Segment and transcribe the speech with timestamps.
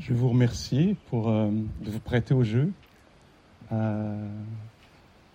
[0.00, 1.50] je vous remercier pour euh,
[1.84, 2.72] de vous prêter au jeu.
[3.70, 4.26] Euh,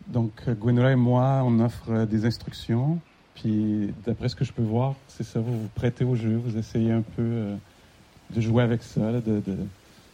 [0.07, 2.99] donc Gwenola et moi, on offre des instructions.
[3.35, 6.57] Puis d'après ce que je peux voir, c'est ça, vous vous prêtez au jeu, vous
[6.57, 7.55] essayez un peu
[8.33, 9.41] de jouer avec ça, de,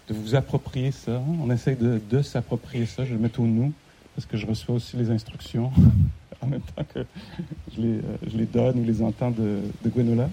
[0.10, 1.22] vous approprier ça.
[1.40, 3.72] On essaye de, s'approprier ça, je le mets au nous,
[4.16, 5.72] parce que je reçois aussi les instructions
[6.42, 7.06] en même temps que
[7.76, 10.30] je les, euh, donne ou les entends de Gwenola.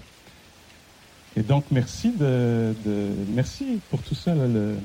[1.35, 2.73] Et donc, merci, de,
[3.33, 4.77] merci pour tout ça, le,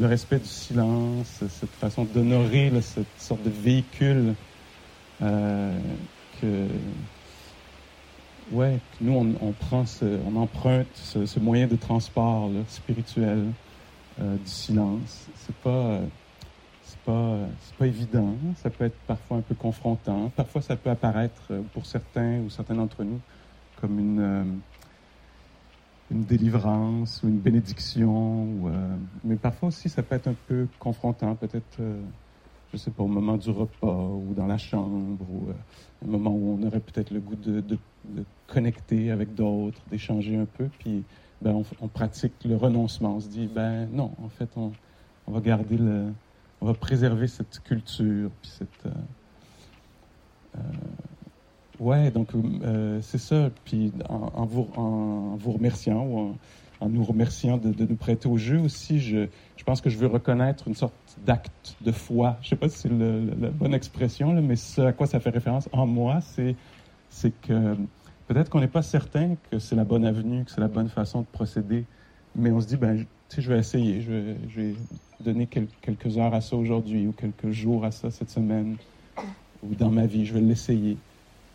[0.00, 4.34] respect du silence, cette façon d'honorer cette sorte de véhicule
[5.20, 5.78] euh,
[6.40, 6.66] que,
[8.52, 13.44] ouais, nous, on, prend, ce, on emprunte ce, moyen de transport spirituel
[14.20, 15.26] euh, du silence.
[15.36, 16.00] C'est pas,
[17.04, 18.34] pas, c'est pas évident.
[18.62, 20.30] Ça peut être parfois un peu confrontant.
[20.34, 23.20] Parfois, ça peut apparaître euh, pour certains ou certains d'entre nous
[23.80, 24.60] comme une
[26.10, 28.48] une délivrance ou une bénédiction.
[28.66, 32.00] Euh, mais parfois aussi, ça peut être un peu confrontant, peut-être, euh,
[32.72, 36.30] je sais pas, au moment du repas ou dans la chambre, ou euh, un moment
[36.30, 37.78] où on aurait peut-être le goût de,
[38.46, 41.04] connecter avec d'autres, d'échanger un peu, puis
[41.40, 43.16] ben, on, pratique le renoncement.
[43.16, 44.72] On se dit, ben non, en fait, on,
[45.28, 45.78] va garder.
[46.60, 48.92] On va préserver cette culture, puis cette...
[51.80, 53.50] Ouais, donc euh, c'est ça.
[53.64, 54.68] Puis en, vous,
[55.52, 56.36] remerciant ou
[56.80, 59.26] en, nous remerciant de, nous prêter au jeu aussi, je,
[59.64, 62.36] pense que je veux reconnaître une sorte d'acte de foi.
[62.42, 65.70] Je sais pas si c'est la bonne expression, mais ce à quoi ça fait référence
[65.72, 66.54] en moi, c'est
[67.42, 67.76] que
[68.28, 71.22] peut-être qu'on n'est pas certain que c'est la bonne avenue, que c'est la bonne façon
[71.22, 71.84] de procéder,
[72.36, 73.06] mais on se dit ben
[73.38, 74.74] je vais essayer, je vais,
[75.20, 78.76] donner quel, quelques heures à ça aujourd'hui ou quelques jours à ça cette semaine
[79.62, 80.98] ou dans ma vie, je vais l'essayer.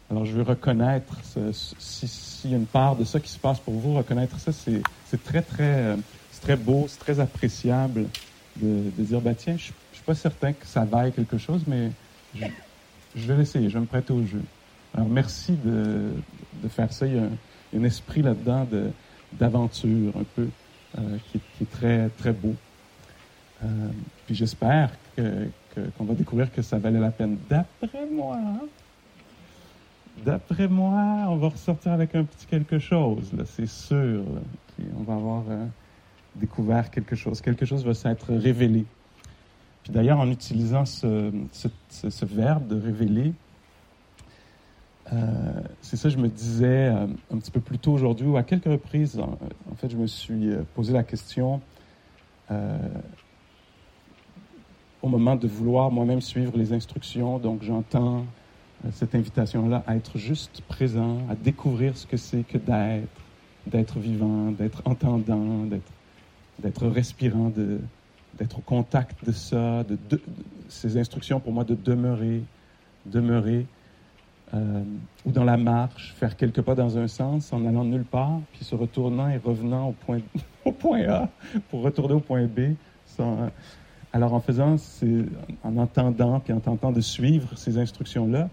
[0.09, 1.15] Alors, je veux reconnaître,
[1.51, 4.51] s'il si, y a une part de ça qui se passe pour vous, reconnaître ça,
[4.51, 5.95] c'est très, très,
[6.31, 8.05] c'est très beau, c'est très appréciable
[8.57, 11.63] de, de dire, bah, tiens, je ne suis pas certain que ça vaille quelque chose,
[11.65, 11.91] mais
[12.35, 14.43] je, vais l'essayer, je vais me prêter au jeu.
[14.93, 16.11] Alors, merci de,
[16.61, 17.07] de faire ça.
[17.07, 17.31] Il y a un,
[17.79, 18.67] un esprit là-dedans
[19.33, 20.47] d'aventure, un peu,
[20.97, 22.53] euh, qui, qui, est très, très beau.
[23.63, 23.67] Euh,
[24.25, 25.23] puis j'espère qu'on
[25.75, 27.37] que, qu va découvrir que ça valait la peine.
[27.49, 28.37] D'après moi,
[30.23, 34.23] D'après moi, on va ressortir avec un petit quelque chose, c'est sûr.
[34.97, 35.65] On va avoir euh,
[36.35, 37.41] découvert quelque chose.
[37.41, 38.85] Quelque chose va s'être révélé.
[39.83, 41.31] Puis d'ailleurs, en utilisant ce,
[42.23, 43.33] verbe de révéler,
[45.13, 48.43] euh, c'est ça, je me disais euh, un petit peu plus tôt aujourd'hui, ou à
[48.43, 51.61] quelques reprises, en, fait, je me suis posé la question
[55.01, 57.37] au moment de vouloir moi-même suivre les instructions.
[57.37, 58.25] Donc, j'entends
[58.91, 63.07] cette invitation-là à être juste présent, à découvrir ce que c'est que d'être,
[63.67, 65.65] d'être vivant, d'être entendant,
[66.59, 67.79] d'être, respirant, de,
[68.37, 70.21] d'être au contact de ça, de,
[70.67, 72.41] ces instructions pour moi de demeurer,
[73.05, 73.65] demeurer,
[74.53, 74.83] euh,
[75.25, 78.63] ou dans la marche, faire quelques pas dans un sens en allant nulle part, puis
[78.63, 80.19] se retournant et revenant au point,
[81.07, 81.29] A
[81.69, 82.75] pour retourner au point B.
[83.05, 83.49] Sans,
[84.13, 84.77] alors en faisant,
[85.63, 88.49] en entendant puis en tentant de suivre ces instructions-là,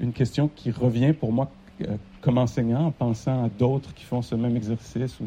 [0.00, 1.50] une question qui revient pour moi
[1.82, 5.26] euh, comme enseignant, en pensant à d'autres qui font ce même exercice ou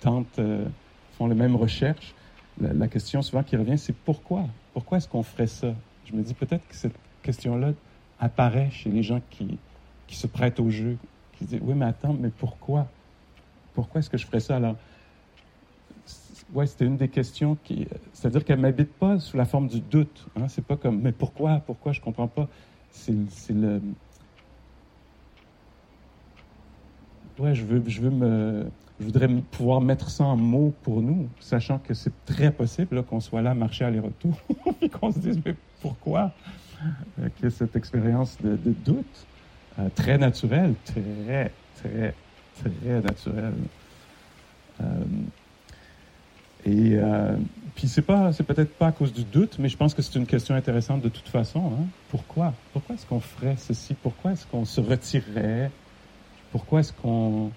[0.00, 0.66] tentent, euh,
[1.16, 2.14] font les mêmes recherches.
[2.60, 4.44] La, question souvent qui revient, c'est pourquoi?
[4.72, 5.74] Pourquoi est-ce qu'on ferait ça?
[6.04, 7.72] Je me dis peut-être que cette question-là
[8.20, 9.58] apparaît chez les gens qui,
[10.06, 10.96] qui se prêtent au jeu,
[11.32, 12.86] qui disent oui, mais attends, mais pourquoi?
[13.74, 14.56] Pourquoi est-ce que je ferais ça?
[14.56, 14.76] Alors
[16.52, 20.26] ouais, c'était une des questions qui, c'est-à-dire qu'elle m'habite pas sous la forme du doute.
[20.36, 20.48] Hein?
[20.48, 22.48] C'est pas comme, mais pourquoi, pourquoi, je comprends pas.
[22.90, 23.12] C'est
[23.50, 23.80] le,
[27.38, 28.66] ouais, je veux, je veux me,
[29.00, 33.20] je voudrais pouvoir mettre ça en mots pour nous, sachant que c'est très possible qu'on
[33.20, 34.34] soit là, marcher aller-retour,
[34.82, 36.32] et qu'on se dise, mais pourquoi?
[37.50, 39.26] Cette expérience de, de doute
[39.78, 42.14] euh, très naturelle, très, très,
[42.58, 43.54] très naturelle.
[44.80, 44.84] Euh,
[46.66, 47.36] et euh,
[47.74, 50.18] puis c'est pas, c'est peut-être pas à cause du doute, mais je pense que c'est
[50.18, 51.72] une question intéressante de toute façon.
[51.74, 51.86] Hein?
[52.10, 52.54] Pourquoi?
[52.72, 53.94] Pourquoi est-ce qu'on ferait ceci?
[53.94, 55.70] Pourquoi est-ce qu'on se retirerait?
[56.54, 57.50] Pourquoi est-ce qu'on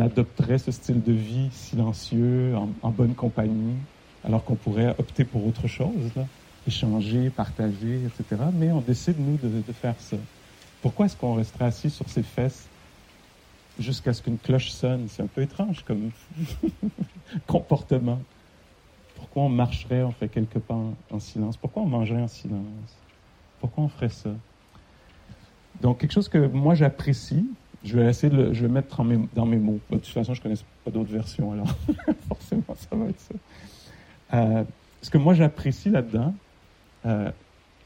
[0.00, 3.76] adopterait ce style de vie silencieux, en, bonne compagnie,
[4.24, 6.10] alors qu'on pourrait opter pour autre chose,
[6.66, 8.42] échanger, partager, etc.
[8.52, 10.16] Mais on décide, nous, de, faire ça.
[10.82, 12.66] Pourquoi est-ce qu'on resterait assis sur ses fesses
[13.78, 15.06] jusqu'à ce qu'une cloche sonne?
[15.08, 16.10] C'est un peu étrange comme
[17.46, 18.18] comportement.
[19.14, 20.74] Pourquoi on marcherait, on fait quelques pas
[21.12, 21.56] en, silence?
[21.56, 22.64] Pourquoi on mangerait en silence?
[23.60, 24.30] Pourquoi on ferait ça?
[25.80, 27.46] Donc, quelque chose que moi j'apprécie,
[27.86, 29.04] je vais essayer de le, mettre
[29.34, 29.78] dans mes mots.
[29.90, 31.68] De toute façon, je ne connais pas d'autres versions, alors
[32.28, 33.34] forcément, ça va être ça.
[34.34, 34.64] Euh,
[35.02, 36.34] ce que moi j'apprécie là-dedans,
[37.06, 37.30] euh,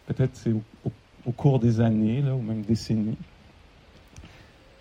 [0.07, 3.17] peut-être c'est au, cours des années, là, ou même décennies,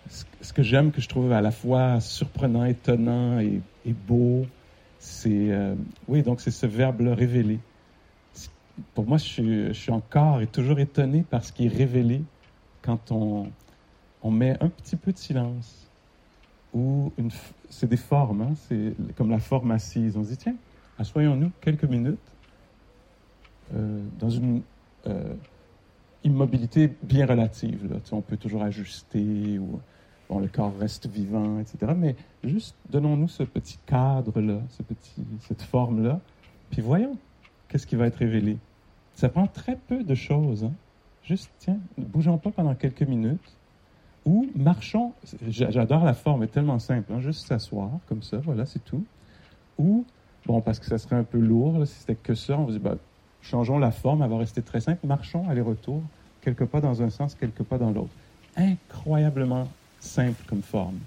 [0.08, 4.46] ce, que j'aime, que je trouve à la fois surprenant, étonnant et, beau,
[4.98, 5.74] c'est euh,
[6.08, 7.60] oui, donc c'est ce verbe-là, révéler.
[8.94, 12.22] Pour moi, je suis, je suis encore et toujours étonné par ce qui est révélé
[12.82, 13.50] quand on,
[14.22, 15.86] on met un petit peu de silence.
[16.72, 17.12] Ou
[17.68, 20.16] c'est des formes, hein, c'est comme la forme assise.
[20.16, 20.54] On se dit, tiens,
[20.98, 22.18] assoyons-nous quelques minutes
[23.74, 24.62] euh, dans une
[25.06, 25.34] euh,
[26.22, 28.00] immobilité bien relative.
[28.12, 29.58] On peut toujours ajuster
[30.28, 31.92] bon, le corps reste vivant, etc.
[31.96, 32.14] Mais
[32.44, 34.60] juste donnons-nous ce petit cadre-là,
[35.40, 36.20] cette forme-là,
[36.70, 37.16] puis voyons
[37.68, 38.58] qu'est-ce qui va être révélé.
[39.14, 40.64] Ça prend très peu de choses.
[40.64, 40.72] Hein.
[41.24, 43.56] Juste, tiens, ne bougeons pas pendant quelques minutes
[44.24, 45.12] ou marchons.
[45.48, 49.04] J'adore la forme, elle est tellement simple, hein, juste s'asseoir comme ça, voilà, c'est tout.
[49.78, 50.04] Ou,
[50.46, 52.78] bon, parce que ça serait un peu lourd, si c'était que ça, on vous dit,
[52.78, 52.96] bah,
[53.42, 56.02] changeons la forme, elle va rester très simple, marchons aller-retour,
[56.42, 58.12] quelques pas dans un sens, quelques pas dans l'autre.
[58.56, 59.68] Incroyablement
[60.00, 60.98] simple comme forme.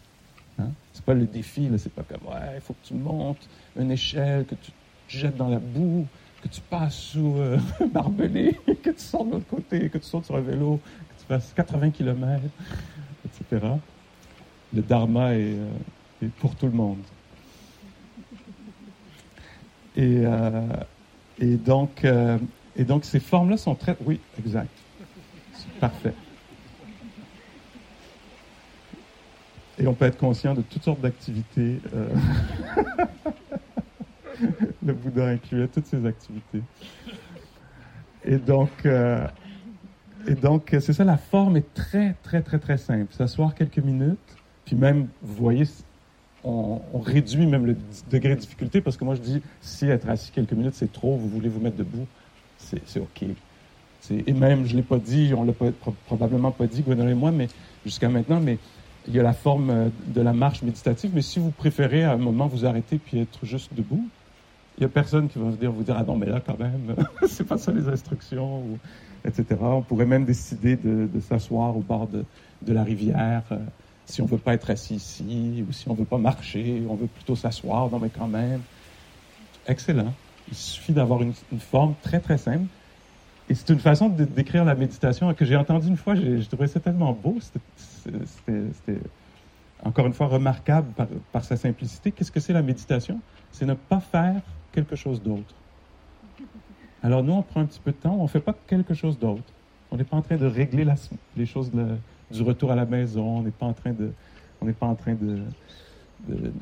[0.59, 0.69] Hein?
[0.93, 3.47] C'est pas le défi, c'est pas comme, ouais, il faut que tu montes
[3.79, 4.77] une échelle, que tu te
[5.07, 6.05] jettes dans la boue,
[6.41, 7.57] que tu passes sous euh,
[7.93, 10.79] barbelé, que tu sors de l'autre côté, que tu sautes sur un vélo,
[11.09, 12.41] que tu fasses 80 km,
[13.51, 17.03] Le dharma est, euh, pour tout le monde.
[19.95, 20.61] Et, euh,
[21.39, 22.05] et, donc,
[22.75, 23.95] et donc, ces formes-là sont très...
[24.05, 24.71] Oui, exact.
[25.79, 26.13] Parfait.
[29.77, 31.79] Et on peut être conscient de toutes sortes d'activités.
[34.85, 36.61] le Bouddha incluait toutes ces activités.
[38.25, 39.27] Et donc, euh,
[40.27, 43.13] et donc c'est ça, la forme est très, très, très, très simple.
[43.13, 44.17] S'asseoir quelques minutes,
[44.65, 45.65] puis même, vous voyez,
[46.43, 47.77] on, réduit même le
[48.09, 51.15] degré de difficulté parce que moi, je dis, si être assis quelques minutes, c'est trop,
[51.15, 52.07] vous voulez vous mettre debout,
[52.57, 53.25] c'est OK.
[54.09, 55.71] Et même, je ne l'ai pas dit, on ne l'a
[56.05, 57.47] probablement pas dit, Gwendolyn et moi, mais
[57.85, 58.57] jusqu'à maintenant, mais
[59.07, 62.13] il y a la forme euh, de la marche méditative, mais si vous préférez à
[62.13, 64.07] un moment vous arrêter puis être juste debout,
[64.77, 66.95] il n'y a personne qui va venir vous dire Ah non, mais là, quand même,
[67.27, 68.63] c'est pas ça les instructions,
[69.61, 72.25] On pourrait même décider de, s'asseoir au bord de,
[72.73, 73.57] la rivière euh,
[74.05, 76.83] si on ne veut pas être assis ici, ou si on ne veut pas marcher,
[76.89, 77.89] on veut plutôt s'asseoir.
[77.89, 78.61] Non, mais quand même.
[79.67, 80.13] Excellent.
[80.49, 82.65] Il suffit d'avoir une, forme très, très simple.
[83.49, 86.15] Et c'est une façon de décrire la méditation que j'ai entendue une fois.
[86.15, 87.37] J'ai trouvé ça tellement beau.
[87.39, 88.99] C'était
[89.83, 92.11] encore une fois remarquable par, par sa simplicité.
[92.11, 93.19] Qu'est-ce que c'est la méditation?
[93.51, 94.41] C'est ne pas faire
[94.73, 95.55] quelque chose d'autre.
[97.03, 99.19] Alors nous, on prend un petit peu de temps, on ne fait pas quelque chose
[99.19, 99.43] d'autre.
[99.91, 100.87] On n'est pas en train de régler
[101.35, 101.69] les choses
[102.31, 104.11] du retour à la maison, on n'est pas en train de,
[104.61, 105.41] on pas en train de,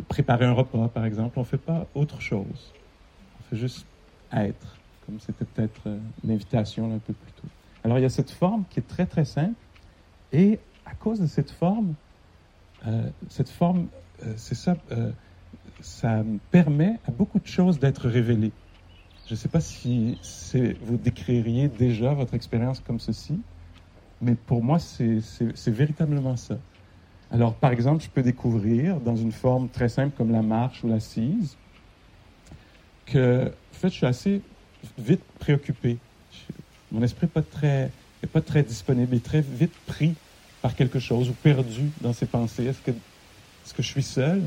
[0.07, 1.37] préparer un repas, par exemple.
[1.37, 2.73] On ne fait pas autre chose.
[3.39, 3.85] On fait juste
[4.33, 7.47] être, comme c'était peut-être euh, l'invitation un peu plus tôt.
[7.83, 9.53] Alors il y a cette forme qui est très très simple,
[10.33, 11.93] et à cause de cette forme,
[12.87, 13.87] euh, cette forme,
[14.23, 14.75] euh, c'est ça,
[15.81, 18.51] ça permet à beaucoup de choses d'être révélées.
[19.31, 20.17] Je ne sais pas si
[20.81, 23.31] vous décririez déjà votre expérience comme ceci,
[24.19, 26.57] mais pour moi, c'est véritablement ça.
[27.31, 30.89] Alors, par exemple, je peux découvrir dans une forme très simple comme la marche ou
[30.89, 31.55] l'assise
[33.05, 34.41] que, en fait, je suis assez
[34.97, 35.95] vite préoccupé.
[36.91, 37.89] Mon esprit n'est pas très,
[38.33, 40.13] pas très disponible, il est très vite pris
[40.61, 42.65] par quelque chose ou perdu dans ses pensées.
[42.65, 42.95] Est-ce que, est
[43.63, 44.41] -ce que je suis seul?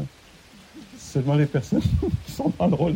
[1.15, 1.81] Seulement les personnes
[2.27, 2.95] qui sont dans le rôle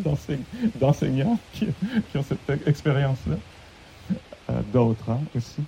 [0.80, 1.68] d'enseignants qui,
[2.16, 3.36] ont cette expérience-là.
[4.50, 5.62] Euh, d'autres hein, aussi.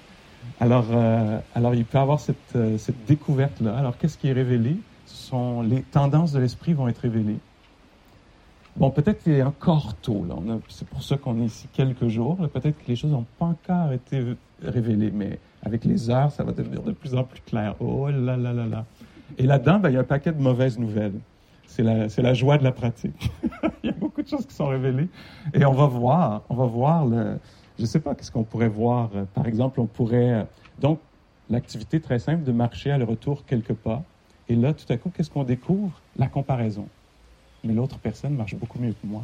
[0.59, 3.77] Alors, euh, alors, il peut y avoir cette, euh, cette découverte-là.
[3.77, 4.77] Alors, qu'est-ce qui est révélé?
[5.05, 7.39] Sont les tendances de l'esprit vont être révélées.
[8.77, 10.27] Bon, peut-être qu'il est encore tôt.
[10.69, 12.37] C'est pour ça qu'on est ici quelques jours.
[12.49, 14.25] Peut-être que les choses n'ont pas encore été
[14.63, 17.75] révélées, mais avec les heures, ça va devenir de plus en plus clair.
[17.81, 18.85] Oh là là là là.
[19.37, 21.21] Et là-dedans, ben, il y a un paquet de mauvaises nouvelles
[21.71, 23.31] c'est la, la, joie de la pratique.
[23.83, 25.09] Il y a beaucoup de choses qui sont révélées.
[25.55, 27.39] Et on va voir, on va voir le,
[27.81, 29.09] je ne sais pas qu'est-ce qu'on pourrait voir.
[29.33, 30.47] Par exemple, on pourrait,
[30.81, 30.99] donc,
[31.49, 34.03] l'activité très simple de marcher à le retour quelques pas
[34.51, 35.99] Et là, tout à coup, qu'est-ce qu'on découvre?
[36.19, 36.87] La comparaison.
[37.65, 39.23] Mais l'autre personne marche beaucoup mieux que moi.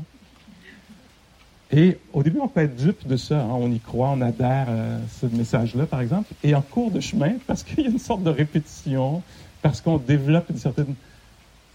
[1.70, 3.42] Et au début, on peut être dupe de ça.
[3.42, 3.50] Hein.
[3.50, 6.32] On y croit, on adhère à ce message-là, par exemple.
[6.42, 9.22] Et en cours de chemin, parce qu'il y a une sorte de répétition,
[9.60, 10.94] parce qu'on développe une certaine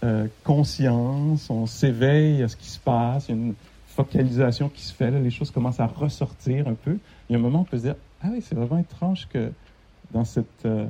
[0.04, 3.54] euh, conscience, on s'éveille à ce qui se passe, il y a une
[3.86, 6.98] focalisation qui se fait, les choses commencent à ressortir un peu.
[7.28, 9.28] Il y a un moment où on peut se dire, ah oui, c'est vraiment étrange
[9.28, 9.52] que
[10.12, 10.86] dans cette euh,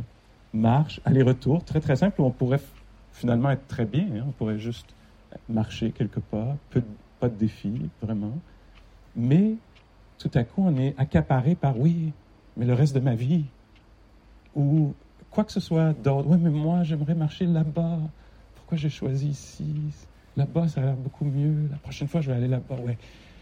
[0.55, 2.61] marche, aller-retour, très très simple, où on pourrait
[3.13, 4.25] finalement être très bien, hein.
[4.29, 4.87] on pourrait juste
[5.49, 6.83] marcher quelque part, peu,
[7.21, 8.39] pas de défi, vraiment.
[9.17, 9.55] Mais
[10.19, 12.13] tout à coup, on est accaparé par oui,
[12.57, 13.45] mais le reste de ma vie,
[14.55, 14.95] ou
[15.31, 16.29] quoi que ce soit d'autre.
[16.29, 17.99] Oui, mais moi, j'aimerais marcher là-bas.
[18.77, 19.75] J'ai choisi ici?
[20.37, 21.69] Là-bas, ça a l'air beaucoup mieux.
[21.71, 22.77] La prochaine fois, je vais aller là-bas.
[22.77, 22.97] Ouais.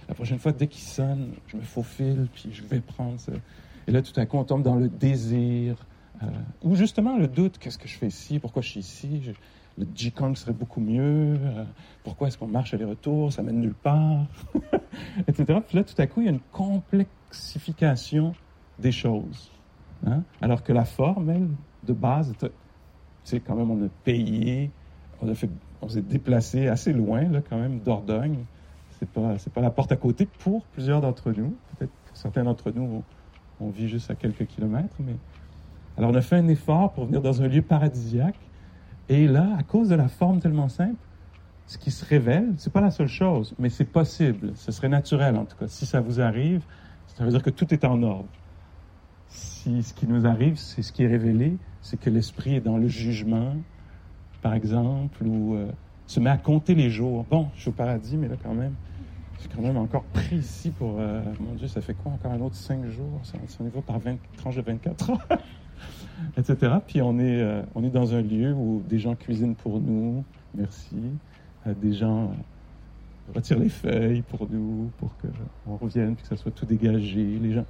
[0.08, 3.32] La prochaine fois, dès qu'il sonne, je me faufile, puis je vais prendre ça.
[3.86, 5.76] Et là, tout à coup, on tombe dans le désir,
[6.22, 6.26] euh,
[6.62, 7.58] ou justement le doute.
[7.58, 8.38] Qu'est-ce que je fais ici?
[8.38, 9.32] Pourquoi je suis ici?
[9.78, 11.36] Le G-Kong serait beaucoup mieux.
[11.40, 11.64] Euh,
[12.02, 13.32] pourquoi est-ce qu'on marche aller-retour?
[13.32, 14.26] Ça mène nulle part.
[15.28, 15.44] Etc.
[15.66, 18.34] Puis là, tout à coup, il y a une complexification
[18.78, 19.50] des choses.
[20.04, 20.22] Hein?
[20.40, 21.48] Alors que la forme, elle,
[21.86, 22.34] de base,
[23.24, 24.70] sais, quand même, on a payé,
[25.82, 28.44] on s'est déplacé assez loin, là, quand même, d'Ordogne.
[28.98, 31.54] C'est pas, c'est pas la porte à côté pour plusieurs d'entre nous.
[31.78, 33.02] Peut-être que certains d'entre nous,
[33.60, 35.16] on, on, vit juste à quelques kilomètres, mais.
[35.96, 38.38] Alors, on a fait un effort pour venir dans un lieu paradisiaque.
[39.08, 40.94] Et là, à cause de la forme tellement simple,
[41.66, 44.52] ce qui se révèle, c'est pas la seule chose, mais c'est possible.
[44.54, 45.68] Ce serait naturel, en tout cas.
[45.68, 46.62] Si ça vous arrive,
[47.08, 48.28] ça veut dire que tout est en ordre
[49.30, 52.76] si ce qui nous arrive, c'est ce qui est révélé, c'est que l'esprit est dans
[52.76, 53.54] le jugement,
[54.42, 55.70] par exemple, ou euh,
[56.06, 57.24] se met à compter les jours.
[57.30, 58.74] Bon, je suis au paradis, mais là, quand même,
[59.36, 62.32] je suis quand même encore pris ici pour, euh, mon Dieu, ça fait quoi, encore
[62.32, 63.20] un autre cinq jours?
[63.22, 65.28] Ça, ça va par 20, tranche de 24 heures,
[66.36, 66.74] etc.
[66.86, 70.24] Puis on est, euh, on est dans un lieu où des gens cuisinent pour nous,
[70.54, 70.96] merci.
[71.66, 72.32] des gens
[73.34, 77.22] retirent les feuilles pour nous, pour qu'on revienne, puis que ça soit tout dégagé.
[77.40, 77.64] Les gens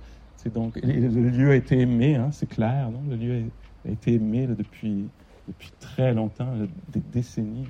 [0.49, 3.03] donc, le lieu a été aimé, hein, c'est clair, non?
[3.11, 3.43] Le lieu
[3.87, 5.05] a, été aimé depuis,
[5.51, 6.53] depuis très longtemps,
[6.89, 7.67] des décennies.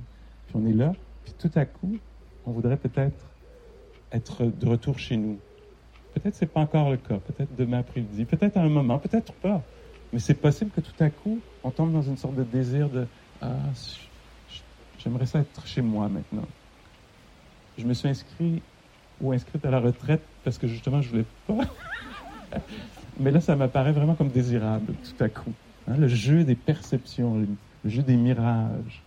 [0.47, 0.93] Puis on est là,
[1.25, 1.97] puis tout à coup,
[2.47, 3.27] on voudrait peut-être
[4.13, 5.39] être de retour chez nous.
[6.15, 9.63] Peut-être c'est pas encore le cas, peut-être demain après-midi, peut-être à un moment, peut-être pas.
[10.13, 13.07] Mais c'est possible que tout à coup, on tombe dans une sorte de désir de
[13.41, 13.55] Ah,
[14.99, 16.47] j'aimerais ça être chez moi maintenant.
[17.79, 18.61] Je me suis inscrit
[19.21, 21.65] ou inscrite à la retraite parce que justement, je voulais pas
[23.21, 25.53] Mais là, ça m'apparaît vraiment comme désirable, tout à coup.
[25.87, 27.47] Hein, le jeu des perceptions,
[27.85, 29.03] jeu des mirages,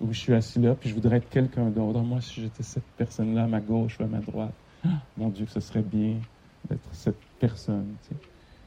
[0.00, 2.00] où je suis assis là, puis je voudrais être quelqu'un d'autre.
[2.00, 4.54] Moi, si j'étais cette personne-là, à ma gauche ou à ma droite,
[5.16, 6.14] mon Dieu, ce serait bien
[6.68, 7.86] d'être cette personne.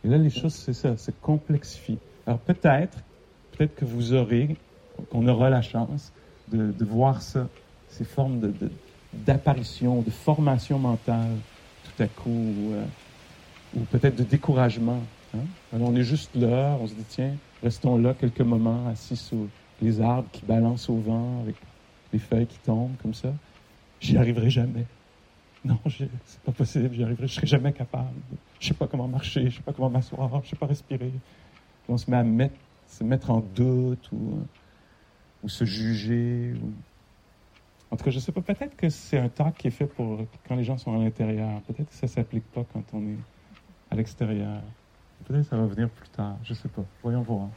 [0.04, 1.98] Et là, les choses, c'est ça, c'est complexifie.
[2.26, 2.98] Alors peut-être,
[3.52, 4.56] peut-être que vous aurez,
[5.10, 6.12] qu'on aura la chance
[6.52, 7.48] de, voir ça,
[7.88, 8.54] ces formes
[9.14, 11.38] d'apparition, de, de, formation mentale,
[11.84, 12.54] tout à coup.
[12.72, 12.84] Euh,
[13.76, 15.02] ou peut-être de découragement.
[15.36, 15.40] Hein?
[15.74, 19.48] On est juste là, on se dit, tiens, restons là quelques moments, assis sous
[19.82, 21.56] les arbres qui balancent au vent, avec
[22.14, 23.34] les feuilles qui tombent comme ça.
[24.00, 24.86] J'y arriverai jamais.
[25.64, 26.10] Non, c'est
[26.44, 28.10] pas possible, j'y arriverai, je serai jamais capable.
[28.60, 31.12] Je sais pas comment marcher, je sais pas comment m'asseoir, je sais pas respirer.
[31.88, 32.50] on se met à
[32.88, 34.40] se mettre en doute ou,
[35.48, 36.54] se juger.
[37.90, 40.20] En tout cas, je sais pas, peut-être que c'est un talk qui est fait pour
[40.48, 41.62] quand les gens sont à l'intérieur.
[41.62, 43.18] Peut-être que ça s'applique pas quand on est
[43.92, 44.62] à l'extérieur.
[45.26, 46.84] Peut-être ça va venir plus tard, je ne sais pas.
[47.04, 47.48] Voyons voir.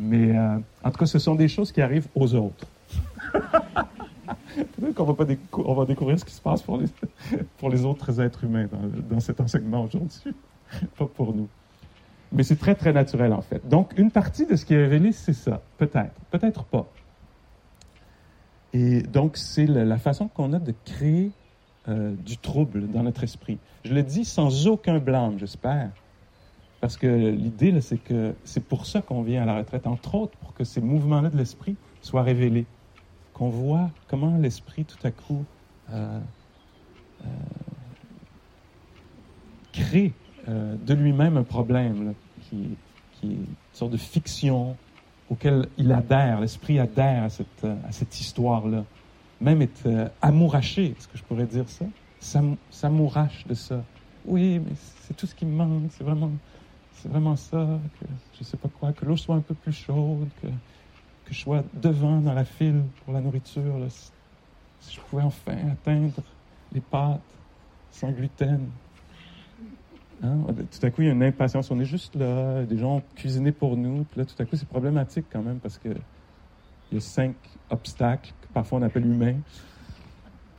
[0.00, 2.66] Mais euh, en tout cas, ce sont des choses qui arrivent aux autres.
[4.56, 6.78] Peut-être qu'on va, pas on va découvrir ce qui se passe pour
[7.70, 10.34] les, autres êtres humains dans, dans cet enseignement aujourd'hui,
[10.98, 11.48] pas pour nous.
[12.32, 13.66] Mais c'est très, très naturel, en fait.
[13.68, 15.60] Donc, une partie de ce qui est révélé, c'est ça.
[15.76, 16.14] Peut-être.
[16.30, 16.86] Peut-être pas.
[18.72, 21.30] Et donc, c'est la façon qu'on a de créer
[21.88, 23.58] euh, du trouble dans notre esprit.
[23.84, 25.90] Je le dis sans aucun blâme, j'espère.
[26.82, 30.36] Parce que l'idée, c'est que c'est pour ça qu'on vient à la retraite, entre autres,
[30.36, 32.66] pour que ces mouvements-là de l'esprit soient révélés.
[33.32, 35.46] Qu'on voit comment l'esprit, tout à coup,
[35.90, 36.20] euh,
[37.22, 37.26] euh,
[39.72, 40.12] crée
[40.46, 42.76] de lui-même un problème qui,
[43.22, 44.76] est une sorte de fiction
[45.30, 48.84] auquel il adhère, l'esprit adhère à cette, à cette histoire-là
[49.42, 51.84] même être euh, amouraché, est-ce que je pourrais dire ça?
[52.70, 53.84] S'amourache de ça.
[54.24, 54.72] Oui, mais
[55.02, 56.30] c'est tout ce qui me manque, c'est vraiment,
[57.02, 58.06] c'est vraiment ça, que
[58.38, 61.64] je sais pas quoi, que l'eau soit un peu plus chaude, que, que je sois
[61.74, 66.22] devant dans la file pour la nourriture, si je pouvais enfin atteindre
[66.72, 67.20] les pâtes
[67.90, 68.68] sans gluten.
[70.22, 70.38] Hein?
[70.46, 71.72] Tout à coup, il y a une impatience.
[71.72, 74.04] On est juste là, des gens cuisinés pour nous.
[74.04, 77.34] Puis là, tout à coup, c'est problématique quand même parce que il y a cinq
[77.70, 79.40] obstacles, que parfois on appelle humains,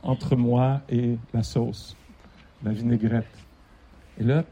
[0.02, 1.96] entre moi et la sauce,
[2.62, 3.24] la vinaigrette.
[4.18, 4.44] Et là,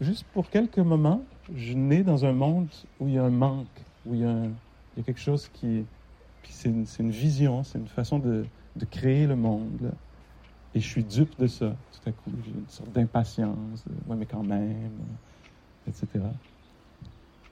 [0.00, 1.24] juste pour quelques moments,
[1.56, 3.66] je nais dans un monde où il y a un manque,
[4.06, 4.34] où il y a,
[5.04, 5.84] quelque chose qui...
[6.42, 8.44] Puis c'est une, une, vision, c'est une façon de,
[8.76, 9.92] de, créer le monde.
[10.74, 12.30] Et je suis dupe de ça, tout à coup.
[12.44, 14.92] J'ai une sorte d'impatience, ouais, mais quand même,
[15.86, 16.06] etc.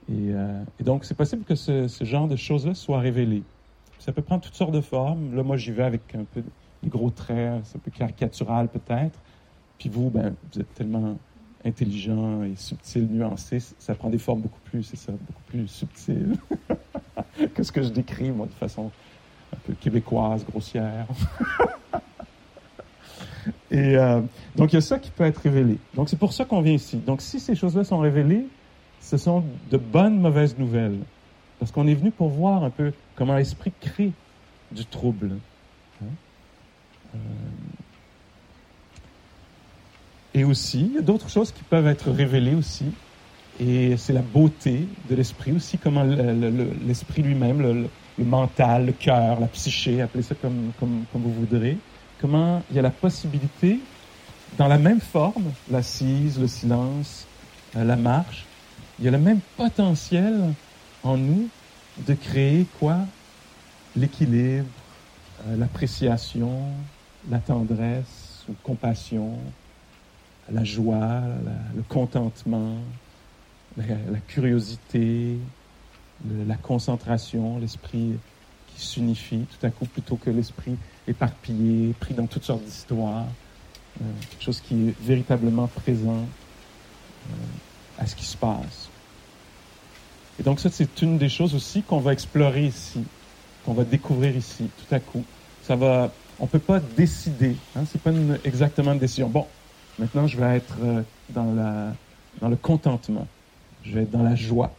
[0.09, 3.43] Et, euh, et donc, c'est possible que ce, genre de choses-là soit révélé.
[3.99, 5.35] Ça peut prendre toutes sortes de formes.
[5.35, 9.19] Là, moi, j'y vais avec un peu de gros traits, c'est un peu caricatural peut-être.
[9.77, 11.17] Puis vous, ben, vous êtes tellement
[11.65, 16.37] intelligent et subtil, nuancé, ça prend des formes beaucoup plus, beaucoup plus subtiles
[17.53, 18.91] que ce que je décris, moi, de façon
[19.53, 21.05] un peu québécoise, grossière.
[23.71, 24.21] et euh,
[24.55, 25.77] donc, il y a ça qui peut être révélé.
[25.95, 26.97] Donc, c'est pour ça qu'on vient ici.
[26.97, 28.45] Donc, si ces choses-là sont révélées,
[29.01, 30.99] ce sont de bonnes, mauvaises nouvelles.
[31.59, 34.11] Parce qu'on est venu pour voir un peu comment l'esprit crée
[34.71, 35.31] du trouble.
[36.01, 36.05] Hein?
[37.15, 37.17] Euh,
[40.33, 42.85] et aussi, il y a d'autres choses qui peuvent être révélées aussi.
[43.59, 47.89] Et c'est la beauté de l'esprit aussi, comment l'esprit lui-même, le,
[48.23, 51.77] mental, le cœur, la psyché, appelez ça comme, comme, comme vous voudrez,
[52.21, 53.79] comment il y a la possibilité,
[54.57, 57.27] dans la même forme, l'assise, le silence,
[57.75, 58.45] euh, la marche,
[58.97, 60.53] il y a le même potentiel
[61.03, 61.47] en nous
[62.05, 62.97] de créer quoi?
[63.95, 64.67] L'équilibre,
[65.47, 66.61] euh, l'appréciation,
[67.29, 69.37] la tendresse ou compassion,
[70.51, 71.21] la joie,
[71.75, 72.75] le contentement,
[73.77, 75.37] la, curiosité,
[76.47, 78.13] la concentration, l'esprit
[78.67, 80.75] qui s'unifie tout à coup plutôt que l'esprit
[81.07, 83.25] éparpillé, pris dans toutes sortes d'histoires,
[84.01, 86.25] euh, quelque chose qui est véritablement présent
[87.29, 87.33] euh,
[87.97, 88.89] à ce qui se passe.
[90.39, 93.03] Et donc ça, c'est une des choses aussi qu'on va explorer ici,
[93.65, 95.23] qu'on va découvrir ici, tout à coup.
[95.63, 98.11] Ça va, on peut pas décider, hein, c'est pas
[98.45, 99.27] exactement une décision.
[99.27, 99.45] Bon,
[99.99, 103.27] Maintenant, je vais être euh, dans, le contentement.
[103.83, 104.73] Je vais être dans la joie.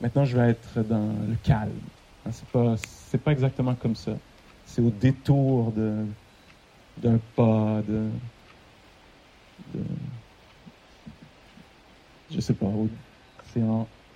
[0.00, 1.72] Maintenant, je vais être dans le calme.
[2.24, 2.30] Hein,
[2.76, 4.12] c'est pas, exactement comme ça.
[4.64, 8.08] C'est au détour d'un pas, de,
[9.74, 9.80] de,
[12.30, 12.66] je sais pas,
[13.52, 13.60] c'est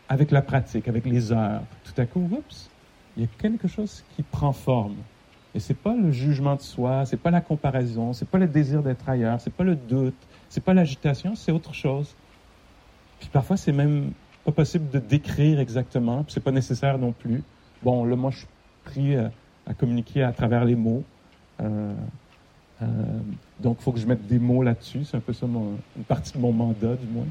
[0.09, 1.63] avec la pratique, avec les heures.
[1.85, 2.71] Tout à coup, oups,
[3.17, 4.97] il y a quelque chose qui prend forme.
[5.55, 8.83] Et c'est pas le jugement de soi, c'est pas la comparaison, c'est pas le désir
[8.83, 10.15] d'être ailleurs, c'est pas le doute,
[10.49, 12.15] c'est pas l'agitation, c'est autre chose.
[13.21, 14.13] Puis parfois, c'est même
[14.45, 17.43] pas possible de décrire exactement, puis c'est pas nécessaire non plus.
[17.83, 18.47] Bon, là, moi, je suis
[18.85, 19.31] pris à,
[19.75, 21.05] communiquer à travers les mots.
[21.61, 21.93] Euh,
[22.83, 22.87] euh,
[23.61, 25.05] donc, il faut que je mette des mots là-dessus.
[25.05, 27.27] C'est un peu ça, une partie de mon mandat, du moins.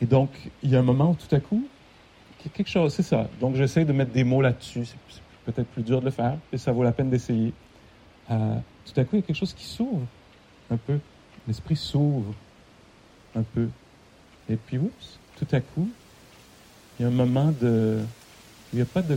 [0.00, 0.30] Et donc,
[0.62, 1.64] il y a un moment où tout à coup,
[2.54, 3.28] quelque chose, c'est ça.
[3.40, 4.84] Donc, j'essaie de mettre des mots là-dessus.
[4.84, 7.52] C'est peut-être plus dur de le faire, et ça vaut la peine d'essayer.
[8.30, 10.06] Euh, tout à coup, il y a quelque chose qui s'ouvre
[10.70, 10.98] un peu.
[11.48, 12.34] L'esprit s'ouvre
[13.34, 13.68] un peu.
[14.50, 15.88] Et puis, oups, tout à coup,
[16.98, 18.04] il y a un moment de,
[18.70, 19.16] où il n'y a pas de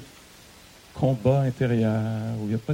[0.94, 2.74] combat intérieur, où il y a pas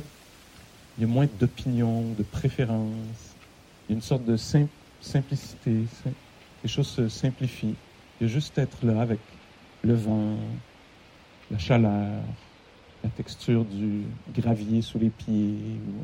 [0.95, 3.35] il y a moins d'opinion, de préférence.
[3.87, 4.35] Il y a une sorte de
[4.99, 5.85] simplicité.
[6.63, 7.75] Les choses se simplifient.
[8.19, 9.19] Il y a juste être là avec
[9.83, 10.37] le vent,
[11.49, 12.23] la chaleur,
[13.03, 16.03] la texture du gravier sous les pieds, ou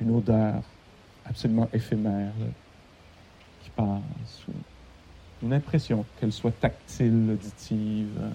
[0.00, 0.75] une odeur
[1.28, 2.32] absolument éphémère
[3.62, 4.46] qui passe,
[5.42, 8.30] une impression, qu'elle soit tactile, auditive, euh,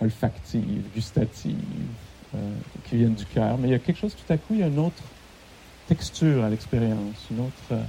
[0.00, 1.56] olfactive, gustative,
[2.34, 3.58] euh, qui vienne du cœur.
[3.58, 5.02] Mais il y a quelque chose, tout à coup, il y a une autre
[5.88, 7.72] texture à l'expérience, une autre.
[7.72, 7.82] Euh,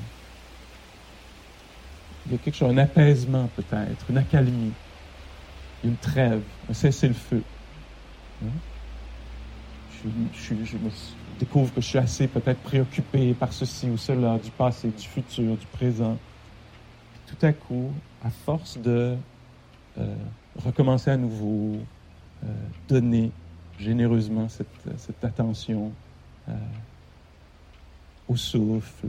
[2.25, 4.73] il y a quelque chose, un apaisement peut-être, une accalmie,
[5.83, 7.43] une trêve, un cessez-le-feu.
[8.43, 8.49] Hein?
[10.03, 10.89] Je, je, me
[11.39, 15.55] découvre que je suis assez peut-être préoccupé par ceci ou cela, du passé, du futur,
[15.55, 16.17] du présent.
[17.27, 17.91] tout à coup,
[18.23, 19.15] à force de
[19.97, 20.15] euh,
[20.65, 21.77] recommencer à nouveau,
[22.43, 22.47] euh,
[22.87, 23.31] donner
[23.79, 25.91] généreusement cette, attention
[26.49, 26.53] euh,
[28.27, 29.07] au souffle,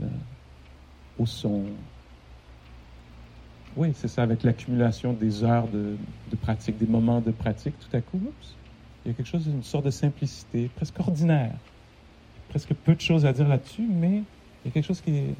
[1.19, 1.65] au son.
[3.75, 5.97] Oui, c'est ça, avec l'accumulation des heures de,
[6.41, 8.21] pratique, des moments de pratique, tout à coup,
[9.03, 11.55] il y a quelque chose d'une sorte de simplicité, presque ordinaire.
[12.51, 14.21] Presque peu de choses à dire là-dessus, mais
[14.63, 15.35] il y a quelque chose qui est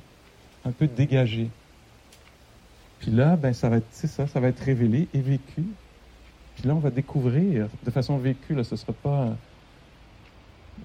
[0.66, 1.50] un peu dégagé.
[3.00, 5.64] Puis là, ben, ça va être, ça, ça va être révélé et vécu.
[6.56, 8.56] Puis là, on va découvrir de façon vécue.
[8.56, 9.36] Là, ce ne sera pas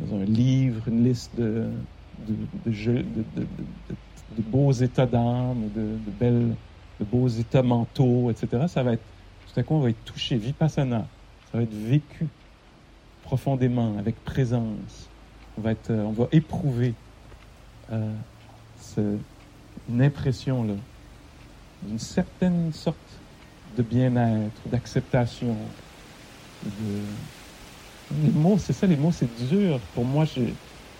[0.00, 1.68] dans un livre, une liste de,
[4.36, 6.54] de beaux états d'âme, de, belles,
[7.00, 8.64] de beaux états mentaux, etc.
[8.68, 9.04] Ça va être,
[9.52, 11.06] tout à coup, on va être touché, vipassana.
[11.50, 12.26] Ça va être vécu
[13.22, 15.08] profondément, avec présence.
[15.56, 17.00] On va, être, on va éprouver
[17.90, 18.18] euh,
[19.88, 20.76] une impression là,
[21.82, 23.24] d'une certaine sorte
[23.64, 25.76] de bien-être, d'acceptation.
[28.10, 29.80] Les mots, c'est ça, les mots, c'est dur.
[29.92, 30.24] Pour moi,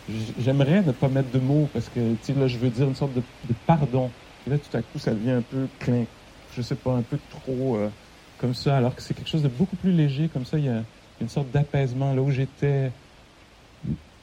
[0.07, 3.23] j'aimerais ne pas mettre de mots parce que, là, je veux dire une sorte de,
[3.67, 4.15] pardon.
[4.45, 6.07] Et là, tout à coup, ça devient un peu clin,
[6.49, 7.91] je sais pas, un peu trop euh,
[8.37, 10.29] comme ça, alors que c'est quelque chose de beaucoup plus léger.
[10.29, 10.87] Comme ça, il y a
[11.21, 12.13] une sorte d'apaisement.
[12.15, 12.95] Là où j'étais,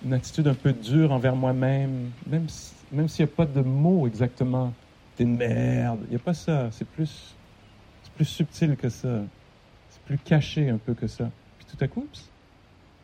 [0.03, 2.47] une attitude un peu dure envers moi-même, même
[2.93, 4.71] même s'il n'y a pas de mots exactement.
[5.15, 5.99] T'es une merde.
[6.05, 6.69] Il n'y a pas ça.
[6.71, 7.35] C'est plus,
[8.03, 9.21] c'est plus subtil que ça.
[9.89, 11.29] C'est plus caché un peu que ça.
[11.57, 12.07] Puis tout à coup,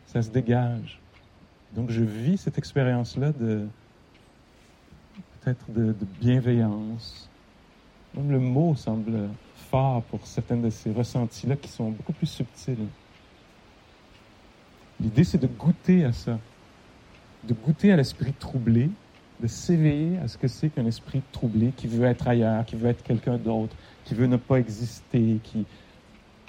[0.06, 1.00] ça se dégage.
[1.74, 3.66] Donc je vis cette expérience-là de
[5.40, 7.28] peut-être de, de, bienveillance.
[8.14, 9.28] Même le mot semble
[9.70, 12.88] fort pour certains de ces ressentis-là qui sont beaucoup plus subtils.
[15.00, 16.38] L'idée, c'est de goûter à ça,
[17.44, 18.90] de goûter à l'esprit troublé,
[19.40, 22.88] de s'éveiller à ce que c'est qu'un esprit troublé qui veut être ailleurs, qui veut
[22.88, 23.74] être quelqu'un d'autre,
[24.04, 25.66] qui veut ne pas exister, qui,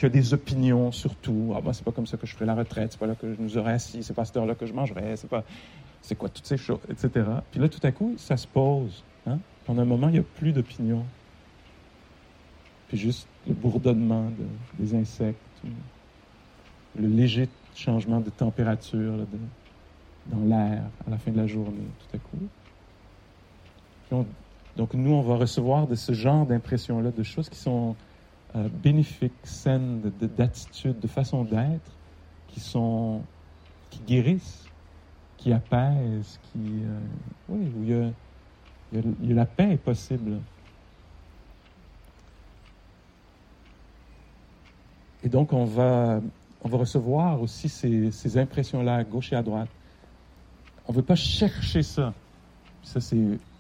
[0.04, 1.54] a des opinions sur tout.
[1.56, 3.36] Ah, ben, c'est pas comme ça que je ferai la retraite, c'est pas là que
[3.36, 5.15] je nous aurais assis, c'est pas à cette heure-là que je mangerai,
[6.01, 7.23] c'est quoi toutes ces choses, etc.
[7.51, 9.04] Puis là, tout à coup, ça se pose.
[9.27, 9.38] Hein?
[9.65, 11.06] Pendant un moment, il n'y a plus d'opinion.
[12.88, 14.32] Puis juste le bourdonnement
[14.80, 15.38] des insectes,
[16.99, 19.13] le léger changement de température
[20.28, 22.48] dans l'air à la fin de la journée, tout à coup
[24.78, 27.96] donc nous, on va recevoir de ce genre d'impressions-là, de choses qui sont
[28.56, 31.92] euh, bénéfiques, saines, d'attitudes, de, de façon d'être,
[32.48, 33.22] qui sont,
[33.90, 34.66] qui guérissent,
[35.38, 37.00] qui apaisent, qui, euh,
[37.50, 40.40] oui, où il, y a, la paix est possible.
[45.24, 46.20] Et donc, on va,
[46.64, 49.70] on va recevoir aussi ces, ces impressions-là à gauche et à droite.
[50.88, 52.13] On ne veut pas chercher ça.
[52.84, 53.17] Ça, c'est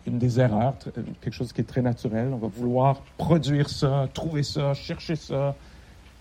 [0.07, 0.73] une des erreurs,
[1.21, 2.29] quelque chose qui est très naturel.
[2.33, 5.55] On va vouloir produire ça, trouver ça, chercher ça.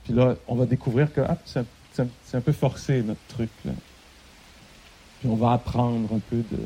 [0.04, 1.64] Puis là, on va découvrir que ah, c'est,
[2.34, 3.50] un peu forcé, notre truc.
[3.62, 6.58] Puis on va apprendre un peu de,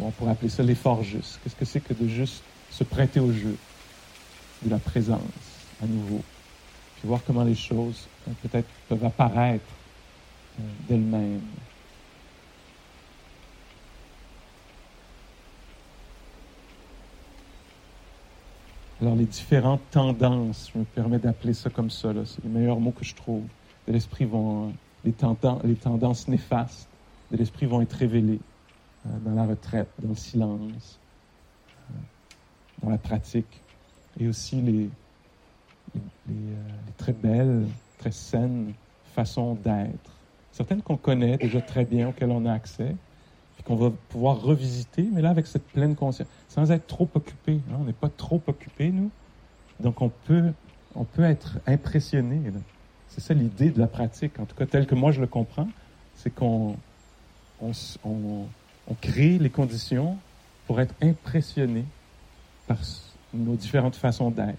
[0.00, 1.40] on pourrait appeler ça l'effort juste.
[1.42, 3.56] Qu'est-ce que c'est que de juste se prêter au jeu,
[4.62, 5.20] de la présence
[5.82, 6.22] à nouveau?
[6.98, 9.64] Puis voir comment les choses euh, peut-être peuvent apparaître
[10.58, 11.40] euh, d'elles-mêmes.
[19.04, 22.90] Alors, les différentes tendances, je me permets d'appeler ça comme ça, c'est le meilleur mot
[22.90, 23.44] que je trouve,
[23.86, 24.72] de l'esprit vont,
[25.04, 26.88] les, tendances, néfastes
[27.30, 28.40] de l'esprit vont être révélées
[29.04, 31.02] euh, dans la retraite, dans le silence,
[31.76, 31.92] euh,
[32.82, 33.62] dans la pratique,
[34.18, 34.88] et aussi euh,
[36.26, 37.66] les très belles,
[37.98, 40.18] très saines façons d'être,
[40.50, 42.96] certaines qu'on connaît déjà très bien, auxquelles on a accès,
[43.64, 47.60] qu'on va pouvoir revisiter, mais là avec cette pleine conscience, sans être trop occupé.
[47.68, 47.78] Hein.
[47.80, 49.10] on n'est pas trop occupé, nous.
[49.80, 50.52] Donc on peut,
[50.94, 52.40] on peut être impressionné.
[53.08, 55.68] C'est ça l'idée de la pratique, en tout cas tel que moi je le comprends,
[56.14, 56.76] c'est qu'on
[57.60, 57.72] on,
[58.04, 58.46] on,
[59.00, 60.16] crée les conditions
[60.68, 61.84] pour être impressionné
[62.68, 62.78] par
[63.32, 64.56] nos différentes façons d'être.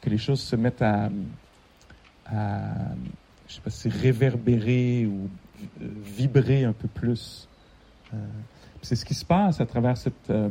[0.00, 1.10] Que les choses se mettent à,
[2.26, 2.60] à
[3.46, 5.28] je sais pas si réverbérer ou
[5.80, 7.48] euh, vibrer un peu plus.
[8.14, 8.16] Euh,
[8.82, 10.48] c'est ce qui se passe à travers cette, euh,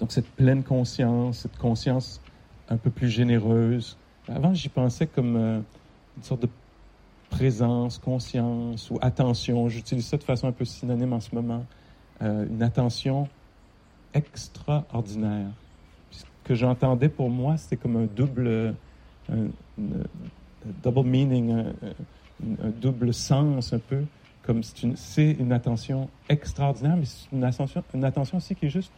[0.00, 2.20] donc cette pleine conscience, cette conscience
[2.68, 3.96] un peu plus généreuse.
[4.28, 6.48] Avant, j'y pensais comme une sorte de
[7.30, 9.68] présence, conscience ou attention.
[9.68, 11.64] J'utilise ça de façon un peu synonyme en ce moment.
[12.20, 13.28] une attention
[14.14, 15.50] extraordinaire.
[16.10, 18.74] Ce que j'entendais pour moi, c'était comme un double,
[19.32, 19.48] un,
[20.82, 21.72] double meaning,
[22.42, 24.04] un double sens un peu,
[24.42, 28.90] comme c'est une, attention extraordinaire, mais c'est une attention, une attention aussi qui est juste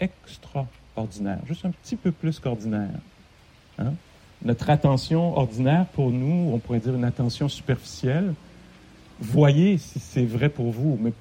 [0.00, 2.88] extraordinaire, juste un petit peu plus qu'ordinaire.
[3.78, 3.92] Hein.
[4.42, 8.34] Notre attention ordinaire, pour nous, on pourrait dire une attention superficielle.
[9.20, 11.12] Voyez si c'est vrai pour vous, mais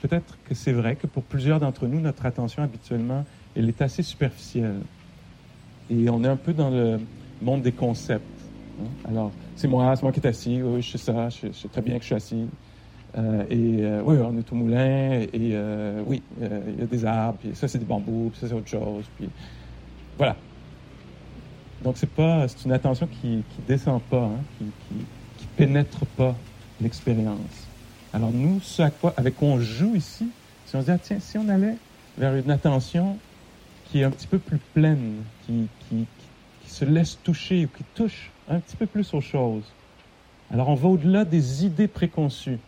[0.00, 3.24] peut-être que c'est vrai que pour plusieurs d'entre nous, notre attention habituellement,
[3.54, 4.80] elle est assez superficielle.
[5.90, 7.00] Et on est un peu dans le
[7.42, 8.24] monde des concepts.
[8.80, 8.86] Hein.
[9.08, 11.82] Alors, c'est moi, c'est moi qui est assis, oui, je sais ça, je, sais très
[11.82, 12.46] bien que je suis assis.
[13.16, 17.04] Euh, et euh, oui, on est au moulin, et euh, oui, il y a des
[17.04, 19.28] arbres, puis ça c'est des bambous, puis ça c'est autre chose, puis
[20.18, 20.36] voilà.
[21.84, 24.64] Donc c'est pas, c'est une attention qui, qui descend pas, hein, qui,
[25.38, 26.34] qui, pénètre pas
[26.80, 27.68] l'expérience.
[28.12, 28.82] Alors nous, ce
[29.16, 30.26] avec quoi on joue ici,
[30.66, 31.76] si on se dit, ah, tiens, si on allait
[32.18, 33.16] vers une attention
[33.84, 36.06] qui est un petit peu plus pleine, qui, qui
[36.66, 39.64] se laisse toucher ou qui touche un petit peu plus aux choses.
[40.50, 42.58] Alors on va au-delà des idées préconçues.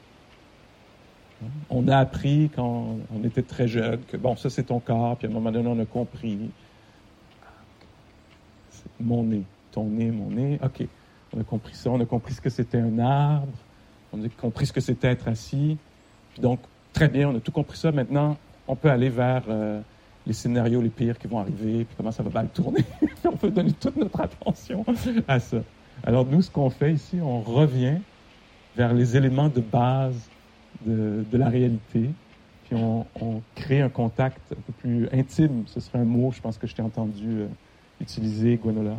[1.68, 5.26] On a appris quand on était très jeune que bon, ça c'est ton corps, puis
[5.26, 6.38] à un moment donné on a compris.
[9.00, 10.86] Mon nez, ton nez, mon nez, ok.
[11.34, 13.52] On a compris ça, on a compris ce que c'était un arbre,
[14.12, 15.76] on a compris ce que c'était être assis.
[16.32, 16.60] Puis donc,
[16.92, 17.92] très bien, on a tout compris ça.
[17.92, 19.80] Maintenant, on peut aller vers euh,
[20.26, 22.84] les scénarios les pires qui vont arriver, puis comment ça va mal tourner.
[23.24, 24.84] on peut donner toute notre attention
[25.28, 25.58] à ça.
[26.04, 27.98] Alors nous, ce qu'on fait ici, on revient
[28.76, 30.28] vers les éléments de base
[30.84, 32.10] de, la réalité,
[32.64, 33.06] puis on,
[33.54, 35.64] crée un contact un peu plus intime.
[35.66, 37.46] Ce serait un mot, je pense que je t'ai entendu euh,
[38.00, 38.98] utiliser, Gwenola.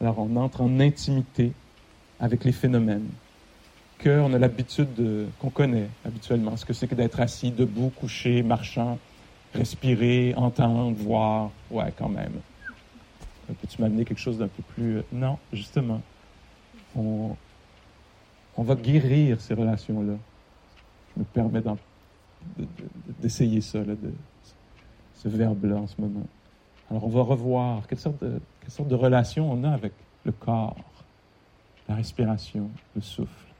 [0.00, 1.52] Alors on entre en intimité
[2.18, 3.08] avec les phénomènes
[4.02, 6.56] qu'on a l'habitude qu'on connaît habituellement.
[6.56, 8.98] Ce que c'est que d'être assis, debout, couché, marchant,
[9.54, 11.50] respirer, entendre, voir.
[11.70, 12.32] Ouais, quand même.
[13.46, 14.98] Peux-tu m'amener quelque chose d'un peu plus...
[14.98, 16.00] Euh, non, justement.
[16.96, 17.36] On,
[18.56, 20.14] on va guérir ces relations-là.
[21.14, 21.62] Je me permets
[23.20, 23.96] d'essayer ça, de,
[25.14, 26.26] ce verbe-là en ce moment.
[26.90, 29.92] Alors, on va revoir quelle sorte, de, quelle sorte de relation on a avec
[30.24, 30.76] le corps,
[31.88, 33.52] la respiration, le souffle,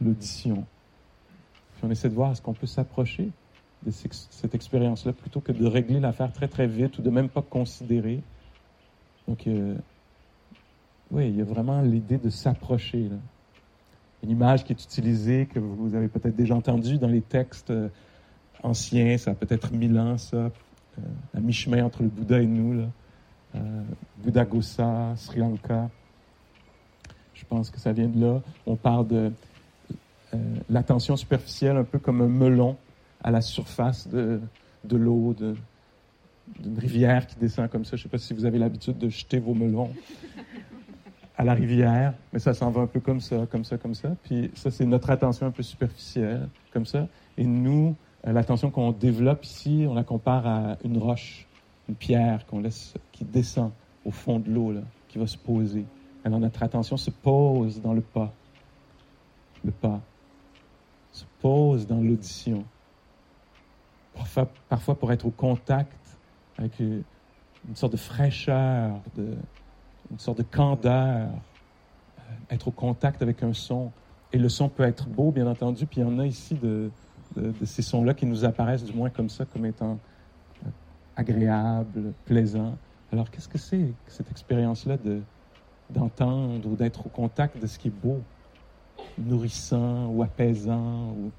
[0.00, 0.64] l'audition.
[1.74, 3.30] Puis on essaie de voir est-ce qu'on peut s'approcher
[3.84, 7.42] de cette expérience-là plutôt que de régler l'affaire très très vite ou de même pas
[7.42, 8.20] considérer.
[9.26, 9.74] Donc, euh,
[11.10, 13.08] oui, il y a vraiment l'idée de s'approcher.
[14.22, 17.88] Une image qui est utilisée, que vous avez peut-être déjà entendue dans les textes euh,
[18.62, 20.50] anciens, ça a peut-être mille ans, ça, euh,
[21.34, 24.44] à mi-chemin entre le Bouddha et nous, là.
[24.44, 25.90] Gosa, Sri Lanka.
[27.34, 28.40] Je pense que ça vient de là.
[28.66, 29.32] On parle de
[30.68, 32.76] l'attention superficielle, un peu comme un melon
[33.24, 34.40] à la surface de,
[34.84, 37.96] de l'eau, d'une rivière qui descend comme ça.
[37.96, 39.90] Je ne sais pas si vous avez l'habitude de jeter vos melons
[41.40, 44.10] à la rivière, mais ça s'en va un peu comme ça, comme ça, comme ça.
[44.24, 47.08] Puis ça, c'est notre attention un peu superficielle, comme ça.
[47.38, 51.46] Et nous, euh, l'attention qu'on développe ici, on la compare à une roche,
[51.88, 53.70] une pierre qu'on laisse, qui descend
[54.04, 54.74] au fond de l'eau,
[55.08, 55.86] qui va se poser.
[56.26, 58.34] Alors notre attention se pose dans le pas.
[59.64, 59.98] Le pas
[61.12, 62.64] se pose dans l'audition
[64.68, 65.96] parfois, pour être au contact
[66.58, 67.02] avec une,
[67.74, 69.34] sorte de fraîcheur, de,
[70.10, 71.28] une sorte de candeur,
[72.18, 73.90] euh, être au contact avec un son.
[74.32, 76.90] Et le son peut être beau, bien entendu, puis il y en a ici de,
[77.64, 79.98] ces sons-là qui nous apparaissent du moins comme ça, comme étant
[80.64, 80.70] euh,
[81.16, 82.76] agréables, plaisants.
[83.12, 85.20] Alors qu'est-ce que c'est cette expérience-là de,
[85.90, 88.20] d'entendre ou d'être au contact de ce qui est beau,
[89.18, 91.30] nourrissant ou apaisant ou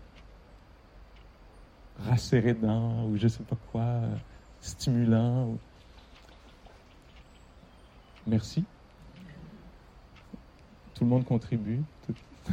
[2.08, 4.02] rassérénant ou je sais pas quoi,
[4.60, 5.58] stimulant.
[8.28, 8.64] Merci.
[10.94, 11.82] Tout le monde contribue.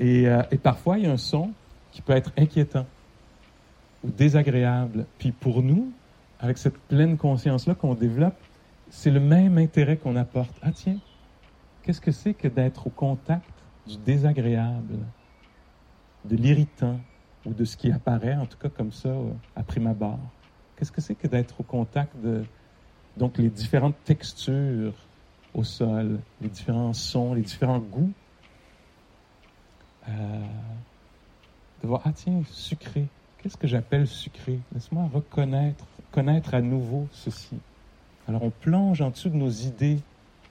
[0.00, 1.50] Et, euh, et, parfois, il y a un son
[1.90, 2.86] qui peut être inquiétant
[4.04, 5.06] ou désagréable.
[5.18, 5.90] Puis pour nous,
[6.38, 8.36] avec cette pleine conscience-là qu'on développe,
[8.90, 10.54] c'est le même intérêt qu'on apporte.
[10.62, 10.98] Ah tiens,
[11.82, 13.50] qu'est-ce que c'est que d'être au contact
[13.86, 14.98] du désagréable,
[16.24, 17.00] de l'irritant,
[17.44, 20.20] ou de ce qui apparaît, en tout cas comme ça, euh, à prime abord?
[20.76, 22.44] Qu'est-ce que c'est que d'être au contact de
[23.18, 24.94] donc les différentes textures
[25.54, 28.12] au sol, les différents sons, les différents goûts?
[30.08, 30.12] Euh,
[31.82, 33.06] de voir, ah tiens, sucré.
[33.38, 34.58] Qu'est-ce que j'appelle sucré?
[34.72, 37.56] Laisse-moi reconnaître, connaître à nouveau ceci.
[38.26, 39.98] Alors on plonge en dessous de nos idées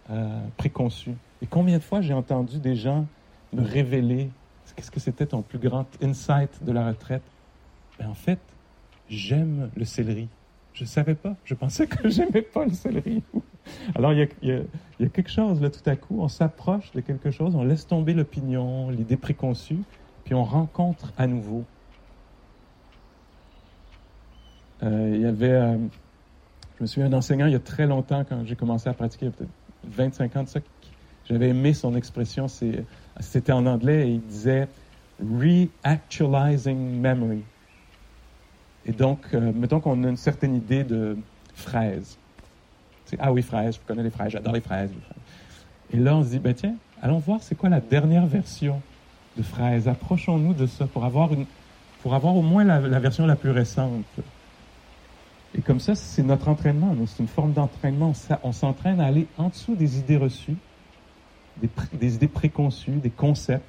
[0.10, 1.16] euh, préconçues.
[1.42, 3.06] Et combien de fois j'ai entendu des gens
[3.54, 4.30] me révéler
[4.76, 7.24] Qu'est-ce que c'était ton plus grand insight de la retraite?
[7.98, 8.40] Ben, en fait,
[9.10, 10.28] j'aime le céleri.
[10.78, 11.36] Je ne savais pas.
[11.44, 13.24] Je pensais que j'aimais pas le céleri.
[13.96, 17.56] Alors, il y, a, quelque chose, là, tout à coup, on s'approche de quelque chose,
[17.56, 19.80] on laisse tomber l'opinion, l'idée préconçue,
[20.24, 21.64] puis on rencontre à nouveau.
[24.84, 25.78] Euh, il y avait, euh,
[26.78, 29.32] je me souviens, un enseignant, il y a très longtemps, quand j'ai commencé à pratiquer,
[29.32, 29.50] peut-être
[29.84, 30.60] 25 ans de ça,
[31.28, 34.68] j'avais aimé son expression, c'était en anglais, et il disait
[35.20, 37.42] reactualizing memory.
[38.88, 41.18] Et donc, euh, mettons qu'on a une certaine idée de
[41.54, 42.18] fraises.
[43.20, 44.92] ah oui, fraises, je connais les fraises, j'adore les fraises,
[45.92, 48.82] Et là, on se dit, ben tiens, allons voir c'est quoi la dernière version
[49.38, 49.88] de fraises.
[49.88, 51.30] Approchons-nous de ça pour avoir,
[52.02, 54.06] pour avoir au moins la, version la plus récente.
[55.58, 56.96] Et comme ça, c'est notre entraînement.
[57.08, 58.14] C'est une forme d'entraînement.
[58.44, 60.58] On s'entraîne à aller en dessous des idées reçues
[61.94, 63.66] des, idées préconçues, des concepts.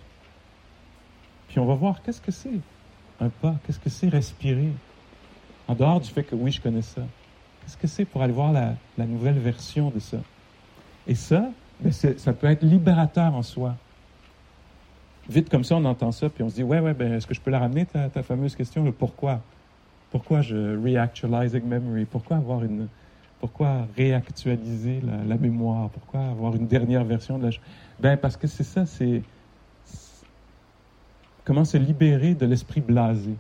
[1.49, 2.61] Puis on va voir qu'est-ce que c'est
[3.21, 4.69] un pas, qu'est-ce que c'est respirer.
[5.69, 7.03] En dehors du fait que oui, je connais ça.
[7.61, 10.17] Qu'est-ce que c'est pour aller voir la, nouvelle version de ça?
[11.07, 11.51] Et ça,
[11.83, 13.75] mais ça peut être libérateur en soi.
[15.29, 17.35] Vite comme ça, on entend ça, puis on se dit, ouais, ouais, ben, est-ce que
[17.35, 19.43] je peux la ramener, ta, ta fameuse question, le pourquoi?
[20.11, 22.07] Pourquoi je reactualizing memory?
[22.07, 22.89] Pourquoi avoir une,
[23.39, 25.91] pourquoi réactualiser la, la mémoire?
[25.91, 27.51] Pourquoi avoir une dernière version de la
[28.01, 29.23] Ben, parce que c'est ça, c'est
[31.45, 33.37] comment se libérer de l'esprit blasé.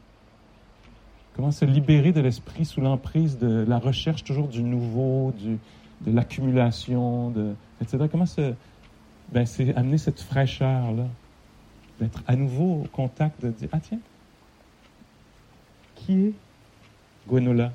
[1.38, 5.56] Comment se libérer de l'esprit sous l'emprise de la recherche toujours du nouveau, du,
[6.00, 7.32] de l'accumulation,
[7.80, 8.06] etc.
[8.10, 8.54] Comment se,
[9.30, 11.06] ben, c'est amener cette fraîcheur-là,
[12.00, 14.00] d'être à nouveau au contact, de dire, ah tiens,
[15.94, 16.32] qui est
[17.28, 17.72] Gwenola?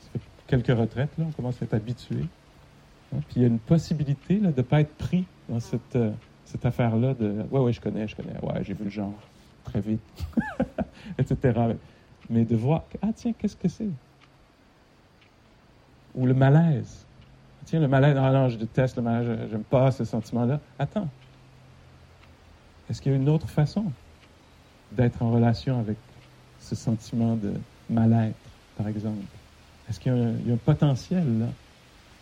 [0.00, 2.26] Ça fait quelques retraites, là, on commence à être habitué.
[3.14, 5.96] Hein, puis il y a une possibilité là, de ne pas être pris dans cette,
[5.96, 6.10] euh,
[6.44, 9.18] cette affaire-là de, ouais, ouais, je connais, je connais, ouais, j'ai vu le genre,
[9.64, 10.26] très vite,
[11.18, 11.76] etc
[12.30, 13.88] mais de voir, ah tiens, qu'est-ce que c'est?
[16.14, 17.06] Ou le malaise.
[17.66, 20.60] Tiens, le malaise, ah non, je déteste le malaise, j'aime pas ce sentiment-là.
[20.78, 21.08] Attends.
[22.88, 23.84] Est-ce qu'il y a une autre façon
[24.92, 25.96] d'être en relation avec
[26.60, 27.54] ce sentiment de
[27.90, 28.36] mal-être,
[28.76, 29.18] par exemple?
[29.88, 30.12] Est-ce qu'il
[30.46, 31.46] y, a un potentiel là?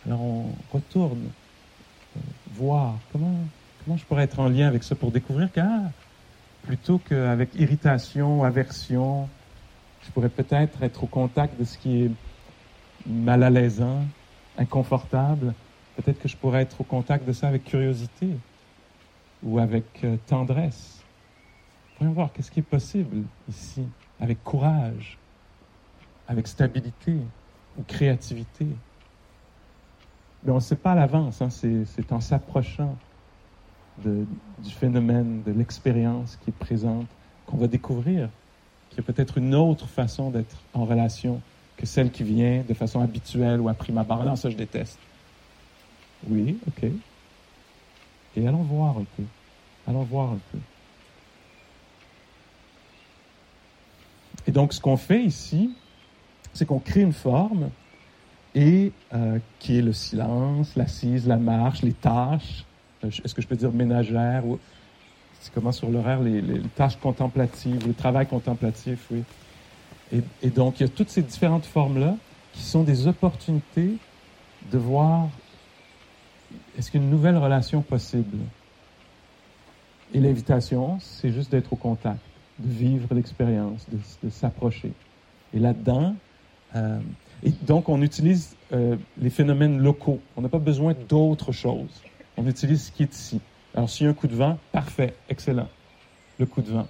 [0.05, 1.29] Alors on retourne
[2.15, 2.19] euh,
[2.53, 3.37] voir comment,
[3.83, 5.91] comment je pourrais être en lien avec ça pour découvrir que, ah,
[6.63, 9.27] plutôt qu'avec irritation, aversion,
[10.05, 12.11] je pourrais peut-être être au contact de ce qui est
[13.05, 14.03] mal à l'aisant,
[14.57, 15.53] inconfortable.
[15.95, 18.29] Peut-être que je pourrais être au contact de ça avec curiosité
[19.43, 21.01] ou avec euh, tendresse.
[21.97, 23.83] Voyons voir qu'est-ce qui est possible ici,
[24.19, 25.17] avec courage,
[26.27, 27.15] avec stabilité
[27.77, 28.67] ou créativité?
[30.43, 32.95] Mais on ne sait pas à l'avance, hein, c'est en s'approchant
[34.03, 37.07] du phénomène, de l'expérience qui est présente,
[37.45, 38.29] qu'on va découvrir
[38.95, 41.41] qu'il y a peut-être une autre façon d'être en relation
[41.77, 44.23] que celle qui vient de façon habituelle ou à prime abord.
[44.23, 44.97] Non, ça, je déteste.
[46.27, 46.89] Oui, OK.
[48.37, 49.23] Et allons voir un peu.
[49.87, 50.57] Allons voir un peu.
[54.47, 55.71] Et donc, ce qu'on fait ici,
[56.53, 57.69] c'est qu'on crée une forme
[58.53, 62.63] et euh, qui est le silence, l'assise, la marche, les tâches.
[63.03, 64.59] Euh, est-ce que je peux dire ménagère ou
[65.45, 66.41] c'est comment sur l'horaire, les,
[66.75, 69.21] tâches contemplatives, le travail contemplatif, oui.
[70.41, 72.15] Et, donc, il y a toutes ces différentes formes-là
[72.53, 73.97] qui sont des opportunités
[74.71, 75.29] de voir
[76.77, 78.37] est-ce qu'il y a une nouvelle relation possible?
[80.15, 82.19] Et l'invitation, c'est juste d'être au contact,
[82.57, 83.85] de vivre l'expérience,
[84.23, 84.93] de, s'approcher.
[85.53, 86.15] Et là-dedans,
[86.75, 86.99] euh,
[87.43, 90.21] et donc on utilise euh, les phénomènes locaux.
[90.37, 92.01] On n'a pas besoin d'autre chose.
[92.35, 93.41] On utilise ce qui est ici.
[93.75, 95.67] Alors, s'il un coup de vent, parfait, excellent.
[96.39, 96.87] Le coup de vent.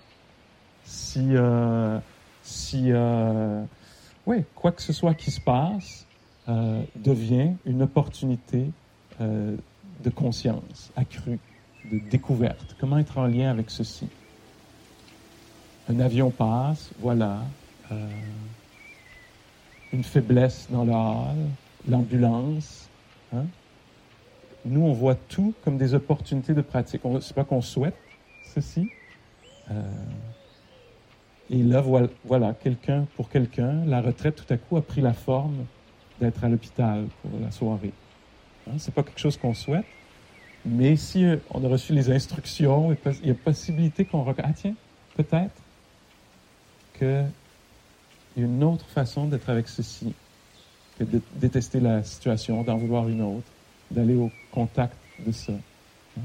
[0.85, 1.97] Si, euh,
[2.43, 3.63] si euh,
[4.27, 6.05] oui, quoi que ce soit qui se passe,
[6.47, 8.69] euh, devient une opportunité
[9.19, 11.39] de conscience accrue,
[11.89, 12.75] de découverte.
[12.79, 14.07] Comment être en lien avec ceci?
[15.89, 17.39] Un avion passe, voilà.
[19.93, 21.37] une faiblesse dans la hall,
[21.87, 22.89] l'ambulance.
[23.33, 23.45] Hein?
[24.65, 27.01] Nous, on voit tout comme des opportunités de pratique.
[27.04, 27.95] Ce n'est pas qu'on souhaite
[28.54, 28.89] ceci.
[29.69, 29.82] Euh,
[31.51, 31.84] et là,
[32.23, 35.65] voilà, quelqu'un, pour quelqu'un, la retraite, tout à coup, a pris la forme
[36.19, 37.93] d'être à l'hôpital pour la soirée.
[38.67, 39.86] Hein, Ce n'est pas quelque chose qu'on souhaite.
[40.65, 44.49] Mais si euh, on a reçu les instructions, il y a possibilité qu'on regarde.
[44.49, 44.73] Ah tiens,
[45.15, 45.62] peut-être
[46.97, 47.28] qu'il
[48.38, 50.13] y a une autre façon d'être avec ceci
[50.97, 53.47] que de détester la situation, d'en vouloir une autre
[53.91, 55.53] d'aller au contact de ça.
[56.17, 56.21] Hein?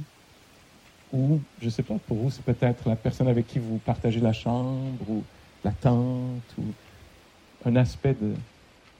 [1.12, 4.20] Ou, je ne sais pas, pour vous, c'est peut-être la personne avec qui vous partagez
[4.20, 5.22] la chambre, ou
[5.64, 6.62] la tante, ou
[7.66, 8.32] un aspect de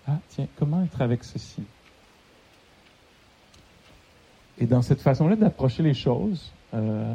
[0.07, 1.63] Ah, tiens, comment être avec ceci?
[4.59, 7.15] Et dans cette façon-là d'approcher les choses, euh,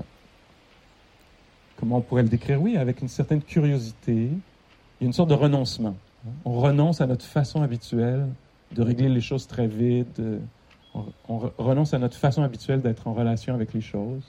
[1.77, 2.61] comment on pourrait le décrire?
[2.61, 5.95] Oui, avec une certaine curiosité, il y a une sorte de renoncement.
[6.43, 8.27] On renonce à notre façon habituelle
[8.71, 10.19] de régler les choses très vite,
[11.27, 14.23] on, renonce à notre façon habituelle d'être en relation avec les choses,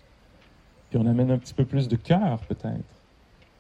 [0.91, 2.85] puis on amène un petit peu plus de cœur peut-être,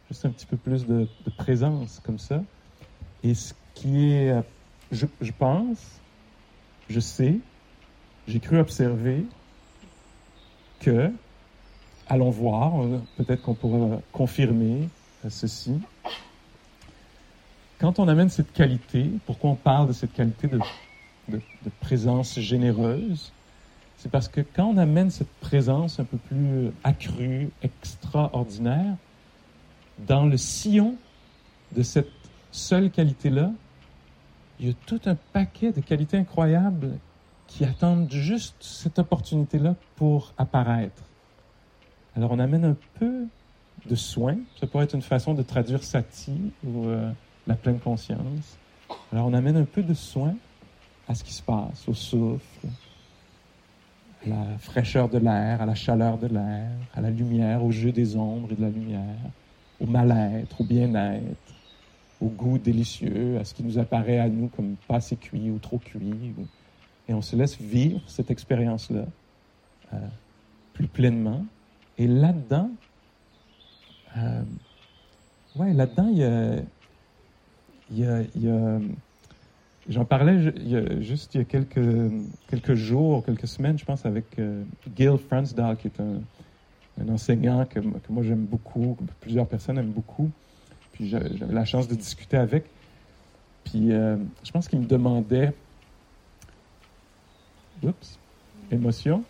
[0.09, 2.43] juste un petit peu plus de, présence comme ça.
[3.23, 4.43] Et ce qui est, euh,
[4.93, 6.01] je, je pense,
[6.89, 7.39] je sais,
[8.29, 9.25] j'ai cru observer
[10.81, 11.11] que,
[12.09, 12.73] allons voir,
[13.17, 14.89] peut-être qu'on pourra confirmer
[15.25, 15.81] euh, ceci.
[17.79, 20.59] Quand on amène cette qualité, pourquoi on parle de cette qualité de
[21.29, 21.41] de,
[21.81, 23.33] présence généreuse,
[23.97, 28.97] c'est parce que quand on amène cette présence un peu plus accrue, extraordinaire,
[30.07, 30.97] dans le sillon
[31.75, 32.11] de cette
[32.53, 33.51] seule qualité-là,
[34.61, 36.99] il y a tout un paquet de qualités incroyables
[37.47, 41.03] qui attendent juste cette opportunité-là pour apparaître.
[42.17, 43.27] Alors on amène un peu
[43.85, 47.11] de soin, ça pourrait être une façon de traduire sati ou euh,
[47.47, 48.59] la pleine conscience.
[49.13, 50.35] Alors on amène un peu de soin
[51.09, 52.69] à ce qui se passe, au souffle,
[54.25, 57.93] à la fraîcheur de l'air, à la chaleur de l'air, à la lumière, au jeu
[57.93, 59.31] des ombres et de la lumière,
[59.81, 61.55] au mal-être, au bien-être,
[62.21, 65.59] au goût délicieux, à ce qui nous apparaît à nous comme pas assez cuit ou
[65.59, 66.35] trop cuit.
[67.09, 69.05] Et on se laisse vivre cette expérience-là
[69.93, 69.99] euh,
[70.73, 71.45] plus pleinement.
[71.99, 72.71] Et là-dedans,
[74.17, 74.43] euh,
[75.57, 78.79] ouais, là-dedans, il y a, y y a
[79.89, 80.53] J'en parlais
[81.01, 82.11] juste il y a quelques,
[82.49, 84.65] quelques jours, quelques semaines, je pense, avec euh,
[84.97, 86.21] Gil Fransdal, qui est un,
[87.01, 90.31] un enseignant que, que moi j'aime beaucoup, que plusieurs personnes aiment beaucoup.
[90.93, 92.65] Puis j'avais la chance de discuter avec.
[93.65, 95.53] Puis euh, je pense qu'il me demandait.
[97.83, 98.19] Oups,
[98.71, 99.23] émotion.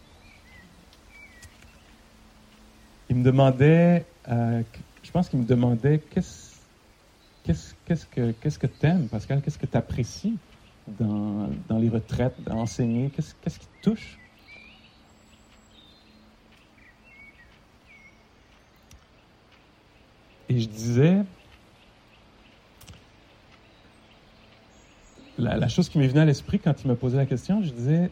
[3.11, 4.07] Il me demandait.
[4.29, 4.63] Euh,
[5.03, 6.55] je pense qu'il me demandait qu'est-ce
[7.45, 10.39] qu'est-ce que qu'est-ce que t'aimes, Pascal Qu'est-ce que tu apprécies
[10.89, 14.19] dans, dans, les retraites, d'enseigner Qu'est-ce qu'est-ce qui te touche?
[20.49, 21.25] Et je disais,
[25.39, 28.11] la, chose qui m'est venue à l'esprit quand il m'a posé la question, je disais,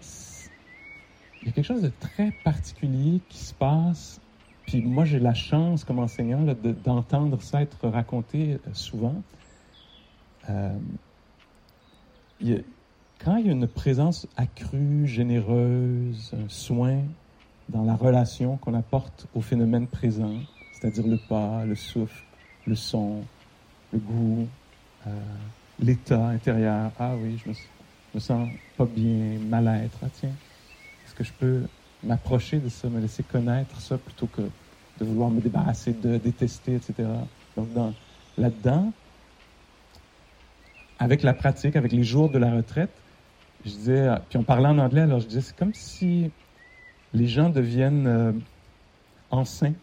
[1.42, 4.20] il y a quelque chose de très particulier qui se passe.
[4.66, 6.42] Puis moi, j'ai la chance comme enseignant
[6.84, 9.22] d'entendre ça être raconté euh, souvent.
[10.48, 10.76] Euh,
[12.40, 17.00] quand il y a une présence accrue, généreuse, un soin
[17.68, 20.34] dans la relation qu'on apporte au phénomène présent,
[20.72, 22.24] c'est-à-dire le pas, le souffle,
[22.66, 23.22] le son,
[23.92, 24.46] le goût,
[25.06, 25.10] euh,
[25.80, 26.90] l'état intérieur.
[26.98, 27.54] Ah oui, je me,
[28.14, 29.98] me, sens pas bien, mal-être.
[30.02, 30.32] Ah tiens,
[31.04, 31.62] est-ce que je peux
[32.02, 36.76] m'approcher de ça, me laisser connaître ça plutôt que de vouloir me débarrasser de, détester,
[36.76, 37.08] etc.
[37.56, 37.68] Donc
[38.38, 38.92] là-dedans,
[40.98, 43.02] avec la pratique, avec les jours de la retraite,
[43.64, 46.30] je disais, puis on parlait en anglais, alors je disais, c'est comme si
[47.12, 48.32] les gens deviennent euh,
[49.30, 49.74] enceints.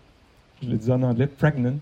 [0.62, 1.80] Je le disais en anglais, pregnant.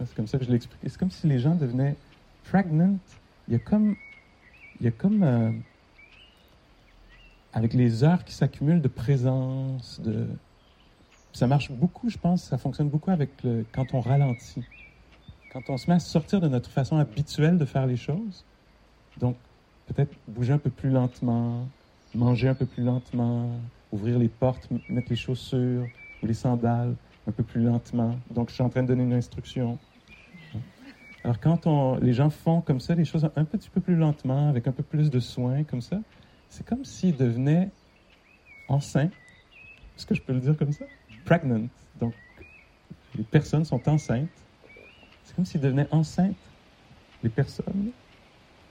[0.00, 0.88] C'est comme ça que je l'ai expliqué.
[0.88, 1.96] C'est comme si les gens devenaient
[2.44, 2.98] pregnant.
[3.48, 3.96] Il y a comme,
[4.80, 5.50] il y a comme euh,
[7.52, 10.26] avec les heures qui s'accumulent de présence, de,
[11.32, 13.30] ça marche beaucoup, je pense, ça fonctionne beaucoup avec
[13.72, 14.64] quand on ralentit.
[15.50, 18.44] Quand on se met à sortir de notre façon habituelle de faire les choses,
[19.16, 19.36] donc,
[19.86, 21.68] peut-être bouger un peu plus lentement,
[22.14, 23.60] manger un peu plus lentement,
[23.92, 25.88] ouvrir les portes, mettre les chaussures
[26.22, 26.96] ou les sandales
[27.26, 28.20] un peu plus lentement.
[28.30, 29.78] Donc, je suis en train de donner une instruction.
[31.24, 34.48] Alors, quand on, les gens font comme ça, les choses un petit peu plus lentement,
[34.48, 36.00] avec un peu plus de soin, comme ça,
[36.48, 37.72] c'est comme s'ils devenaient
[38.68, 39.10] enceints.
[39.96, 40.86] Est-ce que je peux le dire comme ça?
[41.24, 41.68] Pregnant.
[41.98, 42.14] Donc,
[43.16, 44.44] les personnes sont enceintes.
[45.24, 46.52] C'est comme s'ils devenaient enceintes,
[47.22, 47.90] les personnes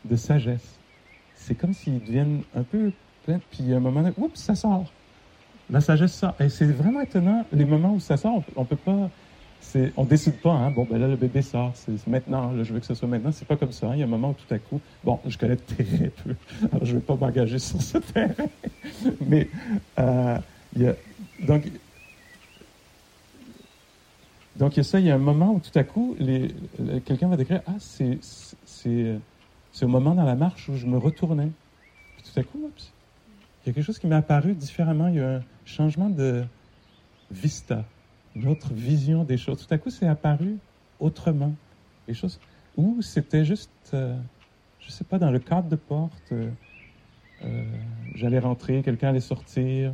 [0.10, 0.80] de sagesse.
[1.36, 2.92] C'est comme s'ils deviennent un peu
[3.26, 4.92] pleins, puis à un moment donné, ça sort.
[5.70, 6.36] La sagesse sort.
[6.40, 9.10] Et c'est vraiment étonnant, les moments où ça sort, on, ne peut pas.
[9.98, 12.80] On décide pas, hein, bon, ben là, le bébé sort, c'est maintenant, là, je veux
[12.80, 13.32] que ce soit maintenant.
[13.32, 13.88] C'est pas comme ça.
[13.88, 13.96] Hein.
[13.96, 16.36] Il y a un moment où tout à coup, bon, je connais très peu,
[16.72, 18.34] alors je vais pas m'engager sur ce terrain.
[19.28, 19.50] Mais,
[20.00, 20.38] euh,
[20.76, 20.96] il y a,
[21.48, 21.64] donc,
[24.56, 26.16] donc, il y a ça, il y a un moment où tout à coup,
[27.06, 28.20] quelqu'un va décrire, ah, c'est
[29.76, 31.52] c'est au moment dans la marche où je me retournais.
[32.16, 32.72] Puis tout à coup,
[33.66, 35.10] y a quelque chose qui m'est apparu différemment.
[35.10, 36.46] Il y a un changement de
[37.30, 37.84] vista,
[38.38, 39.68] une autre vision des choses.
[39.68, 40.56] Tout à coup, c'est apparu
[41.02, 41.54] autrement.
[42.08, 42.40] Les choses
[42.78, 44.18] où c'était juste, euh,
[44.80, 46.50] je sais pas, dans le cadre de porte, euh,
[47.44, 47.66] euh,
[48.14, 49.94] j'allais rentrer, quelqu'un allait sortir.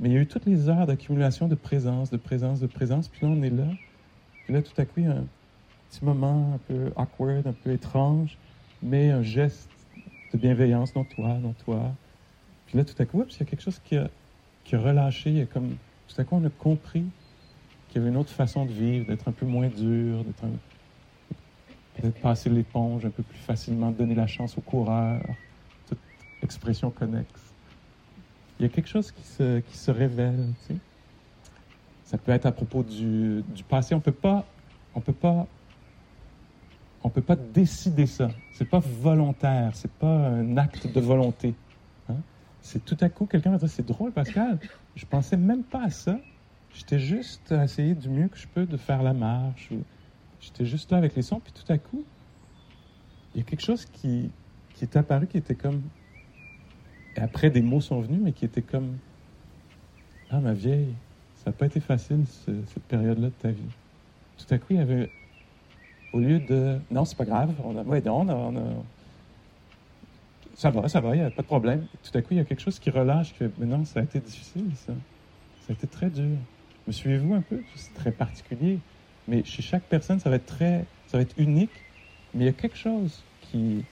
[0.00, 3.08] Mais il y a eu toutes les heures d'accumulation de présence, de présence, de présence.
[3.08, 3.68] Puis là, on est là.
[4.44, 5.26] Puis là, tout à coup, il y a un
[5.90, 8.38] petit moment un peu awkward, un peu étrange
[8.84, 9.70] mais un geste
[10.32, 11.90] de bienveillance dans toi, dans toi.
[12.66, 14.08] Puis là, tout à coup, il y a quelque chose qui a,
[14.62, 15.30] qui relâché.
[15.30, 15.76] Il y a comme,
[16.06, 17.04] tout à coup, on a compris
[17.88, 20.44] qu'il y avait une autre façon de vivre, d'être un peu moins dur, d'être
[21.94, 25.22] peut-être l'éponge un peu plus facilement, donner la chance au coureur,
[25.86, 25.98] toute
[26.42, 27.54] expression connexe.
[28.58, 30.80] Il y a quelque chose qui se, qui se révèle, tu sais.
[32.02, 33.94] Ça peut être à propos du, du passé.
[33.94, 34.46] On peut pas,
[34.94, 35.46] on peut pas
[37.04, 38.28] on peut pas décider ça.
[38.52, 41.54] C'est pas volontaire, c'est pas un acte de volonté.
[42.08, 42.16] Hein.
[42.60, 44.58] C'est tout à coup quelqu'un va dire c'est drôle Pascal,
[44.96, 46.18] je pensais même pas à ça.
[46.74, 49.70] J'étais juste à essayer du mieux que je peux de faire la marche.
[50.40, 52.04] J'étais juste là avec les sons, puis tout à coup,
[53.34, 54.30] il y a quelque chose qui,
[54.74, 55.82] qui est apparu qui était comme
[57.16, 58.98] et après, des mots sont venus, mais qui étaient comme
[60.30, 60.94] Ah, ma vieille,
[61.36, 63.62] ça n'a pas été facile, cette période-là de ta vie.
[64.38, 65.10] Tout à coup, il y avait,
[66.14, 68.60] au lieu de Non, c'est pas grave, on a, ouais, on a, on a,
[70.54, 71.84] ça va, ça va, il n'y a pas de problème.
[72.04, 74.02] Tout à coup, il y a quelque chose qui relâche, que mais non, ça a
[74.04, 74.92] été difficile, ça.
[75.66, 76.36] Ça a été très dur.
[76.86, 77.60] Me suivez-vous un peu?
[77.74, 78.78] C'est très particulier.
[79.26, 81.70] Mais chez chaque personne, ça va être très, ça va être unique.
[82.32, 83.84] Mais il y a quelque chose qui,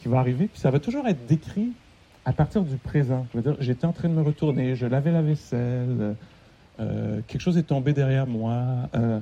[0.00, 1.72] qui va arriver, puis ça va toujours être décrit
[2.24, 3.26] à partir du présent.
[3.32, 6.14] Je veux dire, j'étais en train de me retourner, je lavais la vaisselle,
[6.78, 9.20] euh, quelque chose est tombé derrière moi, euh,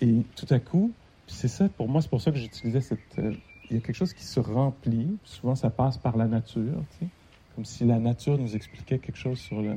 [0.00, 0.92] et tout à coup,
[1.26, 3.18] c'est ça, pour moi, c'est pour ça que j'utilisais cette.
[3.18, 3.32] Euh,
[3.68, 5.16] il y a quelque chose qui se remplit.
[5.24, 7.10] Souvent, ça passe par la nature, tu sais,
[7.54, 9.76] comme si la nature nous expliquait quelque chose sur le.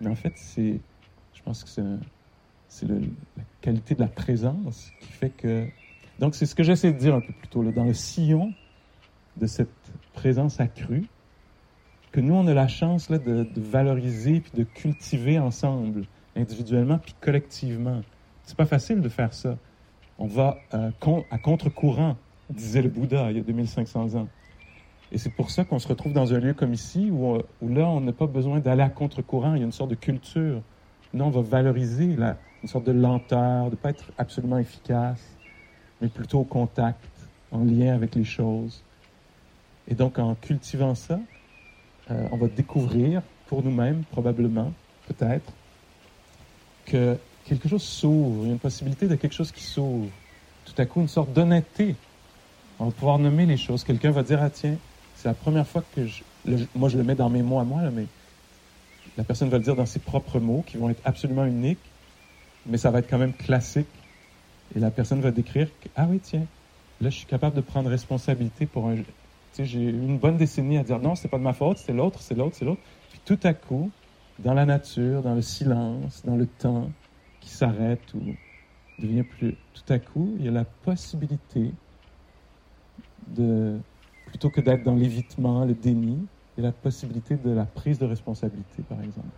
[0.00, 0.80] Mais en fait, c'est.
[1.34, 1.70] Je pense que
[2.68, 2.96] c'est la
[3.60, 5.66] qualité de la présence qui fait que.
[6.18, 7.62] Donc, c'est ce que j'essaie de dire un peu plus tôt.
[7.62, 8.52] Là, dans le sillon
[9.36, 9.68] de cette
[10.14, 11.04] présence accrue,
[12.16, 17.14] que nous, on a la chance là, de, valoriser puis de cultiver ensemble, individuellement puis
[17.20, 18.00] collectivement.
[18.44, 19.58] C'est pas facile de faire ça.
[20.18, 20.90] On va euh,
[21.30, 22.16] à contre-courant,
[22.50, 24.28] disait le Bouddha il y a 2500 ans.
[25.12, 27.86] Et c'est pour ça qu'on se retrouve dans un lieu comme ici, où, où là,
[27.88, 29.54] on n'a pas besoin d'aller à contre-courant.
[29.54, 30.62] Il y a une sorte de culture.
[31.14, 35.22] Non, on va valoriser une sorte de lenteur, de ne pas être absolument efficace,
[36.00, 37.08] mais plutôt au contact,
[37.52, 38.82] en lien avec les choses.
[39.88, 41.20] Et donc, en cultivant ça,
[42.10, 44.72] euh, on va découvrir pour nous-mêmes, probablement,
[45.06, 45.52] peut-être,
[46.84, 47.16] que
[47.46, 50.08] quelque chose s'ouvre, il y a une possibilité de quelque chose qui s'ouvre.
[50.64, 51.94] Tout à coup, une sorte d'honnêteté.
[52.78, 53.84] On va pouvoir nommer les choses.
[53.84, 54.76] Quelqu'un va dire, ah tiens,
[55.14, 56.22] c'est la première fois que je...
[56.74, 58.06] moi, je le mets dans mes mots à moi, mais
[59.16, 61.78] la personne va le dire dans ses propres mots, qui vont être absolument uniques,
[62.66, 63.86] mais ça va être quand même classique.
[64.74, 66.44] Et la personne va décrire ah oui, tiens,
[67.00, 68.96] là, je suis capable de prendre responsabilité pour un.
[68.96, 69.04] Tu
[69.52, 71.92] sais, j'ai eu une bonne décennie à dire non, c'est pas de ma faute, c'est
[71.92, 72.82] l'autre, c'est l'autre, c'est l'autre.
[73.10, 73.90] Puis tout à coup,
[74.40, 76.90] dans la nature, dans le silence, dans le temps
[77.46, 78.34] qui s'arrête ou
[78.98, 79.54] devient plus.
[79.72, 81.72] Tout à coup, il y a la possibilité
[83.28, 83.78] de.
[84.26, 86.18] Plutôt que d'être dans l'évitement, le déni,
[86.56, 89.28] il y a la possibilité de la prise de responsabilité, par exemple.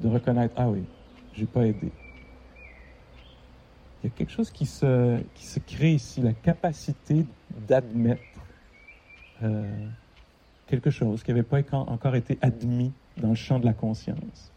[0.00, 0.82] De reconnaître, ah oui,
[1.34, 1.92] j'ai pas aidé
[4.02, 8.22] il y a quelque chose qui se, qui se crée ici, la capacité d'admettre
[9.42, 9.88] euh,
[10.66, 14.52] quelque chose qui n'avait pas encore été admis dans le champ de la conscience.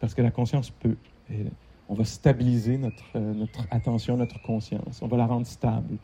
[0.00, 0.96] Parce que la conscience peut.
[1.28, 1.44] Et
[1.88, 5.00] on va stabiliser notre, euh, notre attention, notre conscience.
[5.02, 5.96] On va la rendre stable.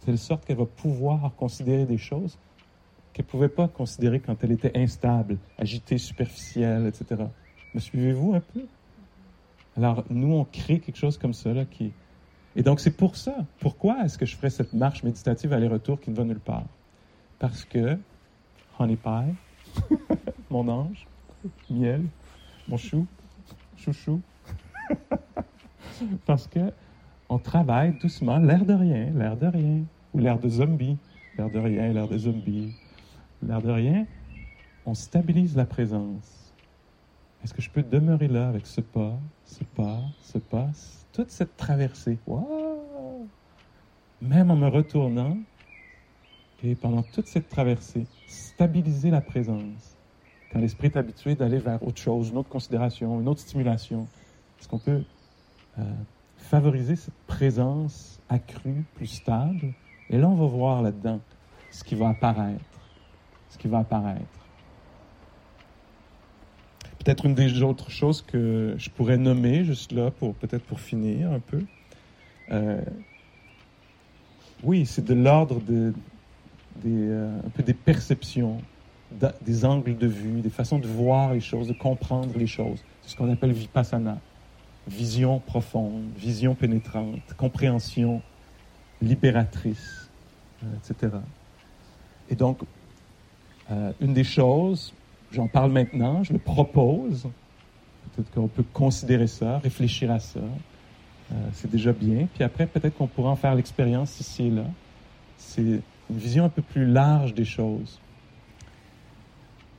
[0.00, 2.38] De telle sorte qu'elle va pouvoir considérer des choses
[3.12, 7.24] qu'elle ne pouvait pas considérer quand elle était instable, agitée, superficielle, etc.
[7.74, 8.66] Me suivez-vous un peu?
[9.76, 11.92] Alors, nous, on crée quelque chose comme ça, qui,
[12.56, 13.34] et donc, c'est pour ça.
[13.60, 16.64] Pourquoi est-ce que je ferais cette marche méditative aller-retour qui ne va nulle part?
[17.38, 17.98] Parce que,
[18.78, 19.34] honey pie,
[20.50, 21.06] mon ange,
[21.70, 22.04] miel,
[22.68, 23.06] mon chou,
[23.76, 24.20] chouchou,
[26.26, 26.72] parce que
[27.28, 30.98] on travaille doucement, l'air de rien, l'air de rien, ou l'air de zombie,
[31.38, 32.74] l'air de rien, l'air de zombie,
[33.42, 34.06] l'air de rien,
[34.84, 36.52] on stabilise la présence.
[37.42, 40.68] Est-ce que je peux demeurer là avec ce pas, ce pas, ce pas,
[41.12, 42.18] toute cette traversée?
[44.20, 45.36] Même en me retournant,
[46.64, 49.96] et pendant toute cette traversée, stabiliser la présence.
[50.52, 54.06] Quand l'esprit est habitué d'aller vers autre chose, une autre considération, une autre stimulation,
[54.62, 55.02] est-ce qu'on peut
[55.80, 55.82] euh,
[56.36, 59.72] favoriser cette présence accrue, plus stable?
[60.08, 61.18] Et là, on va voir là-dedans
[61.72, 62.62] ce qui va apparaître.
[63.50, 64.22] Ce qui va apparaître.
[67.00, 71.32] Peut-être une des autres choses que je pourrais nommer juste là, pour peut-être pour finir
[71.32, 71.64] un peu.
[72.52, 72.84] Euh,
[74.62, 75.92] oui, c'est de l'ordre de,
[76.76, 78.62] des, euh, un peu des perceptions,
[79.40, 82.78] des angles de vue, des façons de voir les choses, de comprendre les choses.
[83.02, 84.20] C'est ce qu'on appelle vipassana.
[84.88, 88.20] Vision profonde, vision pénétrante, compréhension
[89.00, 90.10] libératrice,
[90.62, 91.12] euh, etc.
[92.30, 92.58] Et donc,
[94.00, 94.92] une des choses
[95.32, 97.26] J'en parle maintenant, je le propose.
[98.14, 100.40] Peut-être qu'on peut considérer ça, réfléchir à ça.
[100.40, 102.28] Euh, c'est déjà bien.
[102.34, 104.64] Puis après, peut-être qu'on pourra en faire l'expérience ici et là.
[105.38, 105.80] C'est une
[106.10, 107.98] vision un peu plus large des choses.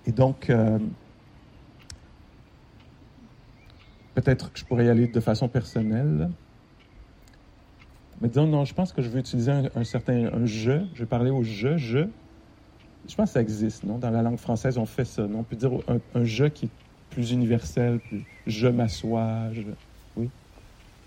[0.08, 0.80] Et donc, euh,
[4.14, 6.30] peut-être que je pourrais y aller de façon personnelle.
[8.22, 10.86] Mais disons, non, je pense que je veux utiliser un, certain un je.
[10.93, 11.99] Je vais parler au je, je.
[13.09, 13.97] Je pense que ça existe, non?
[13.97, 15.39] Dans la langue française, on fait ça, non?
[15.39, 15.72] On peut dire
[16.16, 16.70] un, je qui est
[17.09, 19.49] plus universel, plus je m'assois,
[20.16, 20.30] Oui?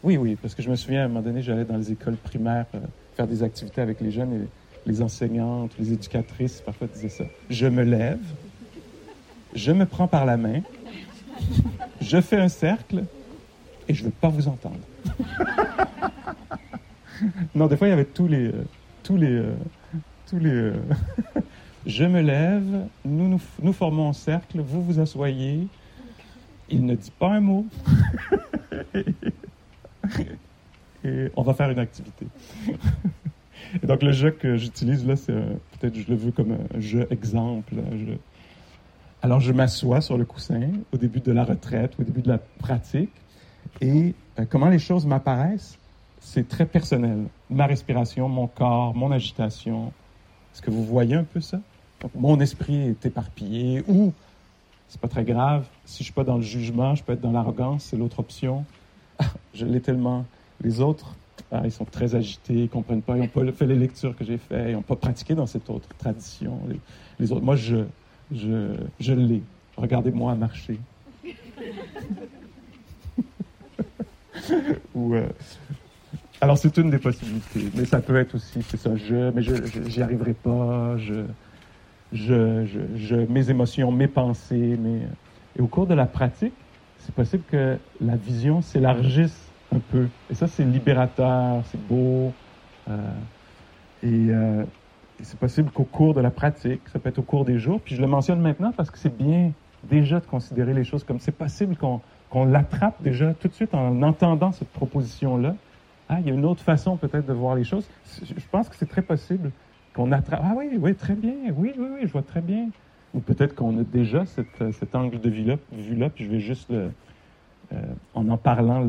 [0.02, 2.16] Oui, oui, parce que je me souviens, à un moment donné, j'allais dans les écoles
[2.16, 2.80] primaires euh,
[3.16, 4.48] faire des activités avec les jeunes et
[4.86, 7.24] les enseignantes, les éducatrices, parfois disaient ça.
[7.48, 8.20] Je me lève,
[9.54, 10.60] je me prends par la main,
[12.00, 13.04] je fais un cercle
[13.88, 14.80] et je ne veux pas vous entendre.
[17.54, 18.48] non, des fois, il y avait tous les.
[18.48, 18.64] Euh,
[19.02, 19.30] tous les.
[19.30, 19.54] Euh,
[20.28, 20.50] tous les.
[20.50, 20.74] Euh,
[21.86, 25.66] je me lève, nous, nous, nous formons un cercle, vous vous asseyez.
[26.68, 27.64] Il ne dit pas un mot.
[31.04, 32.26] et on va faire une activité.
[33.80, 37.06] et donc, le jeu que j'utilise là, c'est peut-être je le veux comme un jeu
[37.10, 37.74] exemple.
[39.22, 42.38] Alors, je m'assois sur le coussin au début de la retraite, au début de la
[42.38, 43.12] pratique.
[43.80, 44.14] Et
[44.50, 45.78] comment les choses m'apparaissent,
[46.20, 47.24] c'est très personnel.
[47.50, 49.92] Ma respiration, mon corps, mon agitation.
[50.52, 51.60] Est-ce que vous voyez un peu ça?
[52.14, 54.12] mon esprit est éparpillé ou,
[54.88, 57.32] c'est pas très grave, si je suis pas dans le jugement, je peux être dans
[57.32, 58.64] l'arrogance, c'est l'autre option.
[59.54, 60.24] je l'ai tellement.
[60.62, 61.16] Les autres,
[61.52, 64.24] ah, ils sont très agités, ils comprennent pas, ils n'ont pas fait les lectures que
[64.24, 66.60] j'ai faites, ils n'ont pas pratiqué dans cette autre tradition.
[67.18, 67.84] Les, autres, moi, je,
[68.34, 69.42] je, je l'ai.
[69.76, 70.78] Regardez-moi marcher.
[74.94, 75.28] ou, euh,
[76.40, 77.70] alors, c'est une des possibilités.
[77.74, 79.54] Mais ça peut être aussi, c'est ça, je, mais je,
[79.86, 81.24] j'y arriverai pas, je,
[82.12, 84.76] je, je, mes émotions, mes pensées.
[84.78, 85.02] Mes...
[85.58, 86.52] Et au cours de la pratique,
[86.98, 90.08] c'est possible que la vision s'élargisse un peu.
[90.30, 92.32] Et ça, c'est libérateur, c'est beau.
[92.88, 92.98] Euh,
[94.04, 94.66] euh, et,
[95.22, 97.94] c'est possible qu'au cours de la pratique, ça peut être au cours des jours, puis
[97.94, 99.52] je le mentionne maintenant parce que c'est bien
[99.84, 102.00] déjà de considérer les choses comme c'est possible qu'on,
[102.44, 105.54] l'attrape déjà tout de suite en entendant cette proposition-là
[106.08, 107.88] ah, il y a une autre façon peut-être de voir les choses.
[108.22, 109.50] Je pense que c'est très possible
[109.92, 110.40] qu'on attrape.
[110.44, 111.34] Ah oui, oui, très bien.
[111.56, 112.68] Oui, oui, oui, je vois très bien.
[113.14, 116.38] Ou peut-être qu'on a déjà cette, cet angle de vue-là, vue -là, puis je vais
[116.38, 116.90] juste, euh,
[118.14, 118.86] en en parlant,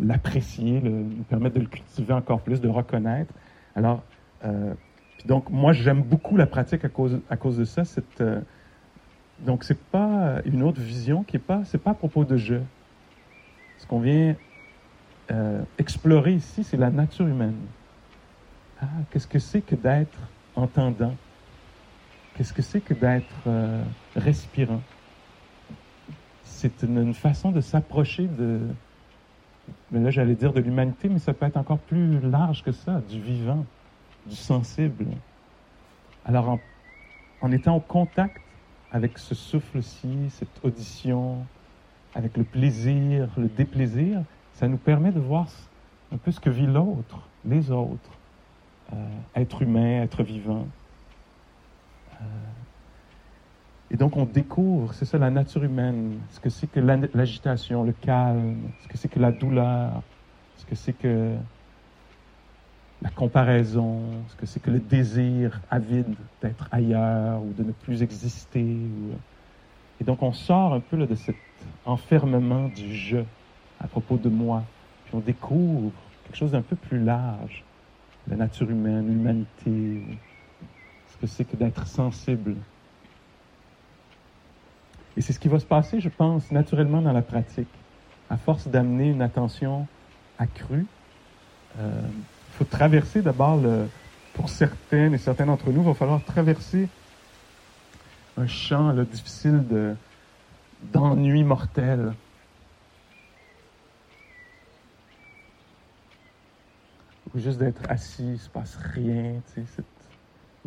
[0.00, 3.34] l'apprécier, nous permettre de le cultiver encore plus, de reconnaître.
[3.76, 4.02] Alors,
[4.44, 4.74] euh,
[5.24, 7.84] donc, moi, j'aime beaucoup la pratique à cause, à cause de ça.
[7.84, 8.40] Cette, euh,
[9.40, 12.56] donc, c'est pas une autre vision qui est pas, c'est pas à propos de je.
[13.78, 14.36] Ce qu'on vient
[15.30, 17.56] euh, explorer ici, c'est la nature humaine.
[18.80, 20.18] Ah, qu'est-ce que c'est que d'être
[20.54, 21.14] entendant?
[22.36, 23.82] Qu'est-ce que c'est que d'être euh,
[24.16, 24.82] respirant?
[26.42, 28.60] C'est une, façon de s'approcher de,
[29.90, 33.00] mais là j'allais dire de l'humanité, mais ça peut être encore plus large que ça,
[33.08, 33.64] du vivant,
[34.26, 35.06] du sensible.
[36.24, 36.60] Alors en,
[37.40, 38.40] en étant au contact
[38.90, 41.44] avec ce souffle-ci, cette audition,
[42.14, 44.22] avec le plaisir, le déplaisir,
[44.54, 45.48] ça nous permet de voir
[46.12, 48.18] un peu ce que vit l'autre, les autres,
[48.92, 48.96] euh,
[49.34, 50.66] être humain, être vivant.
[52.20, 52.24] Euh,
[53.90, 57.92] et donc on découvre, c'est ça la nature humaine, ce que c'est que l'agitation, le
[57.92, 60.02] calme, ce que c'est que la douleur,
[60.56, 61.34] ce que c'est que
[63.04, 68.02] la comparaison, ce que c'est que le désir avide d'être ailleurs ou de ne plus
[68.02, 68.66] exister.
[70.00, 71.36] Et donc on sort un peu de cet
[71.84, 73.18] enfermement du je
[73.78, 74.62] à propos de moi.
[75.04, 75.92] Puis on découvre
[76.24, 77.62] quelque chose d'un peu plus large,
[78.26, 80.00] la nature humaine, l'humanité,
[81.12, 82.54] ce que c'est que d'être sensible.
[85.18, 87.68] Et c'est ce qui va se passer, je pense, naturellement dans la pratique.
[88.30, 89.86] À force d'amener une attention
[90.38, 90.86] accrue,
[91.78, 92.00] euh,
[92.54, 93.88] faut traverser d'abord, le,
[94.34, 96.88] pour certaines et certains d'entre nous, il va falloir traverser
[98.36, 99.96] un champ difficile
[100.92, 102.12] d'ennui mortel.
[107.34, 109.40] juste d'être assis, il ne se passe rien.
[109.46, 109.64] Sais,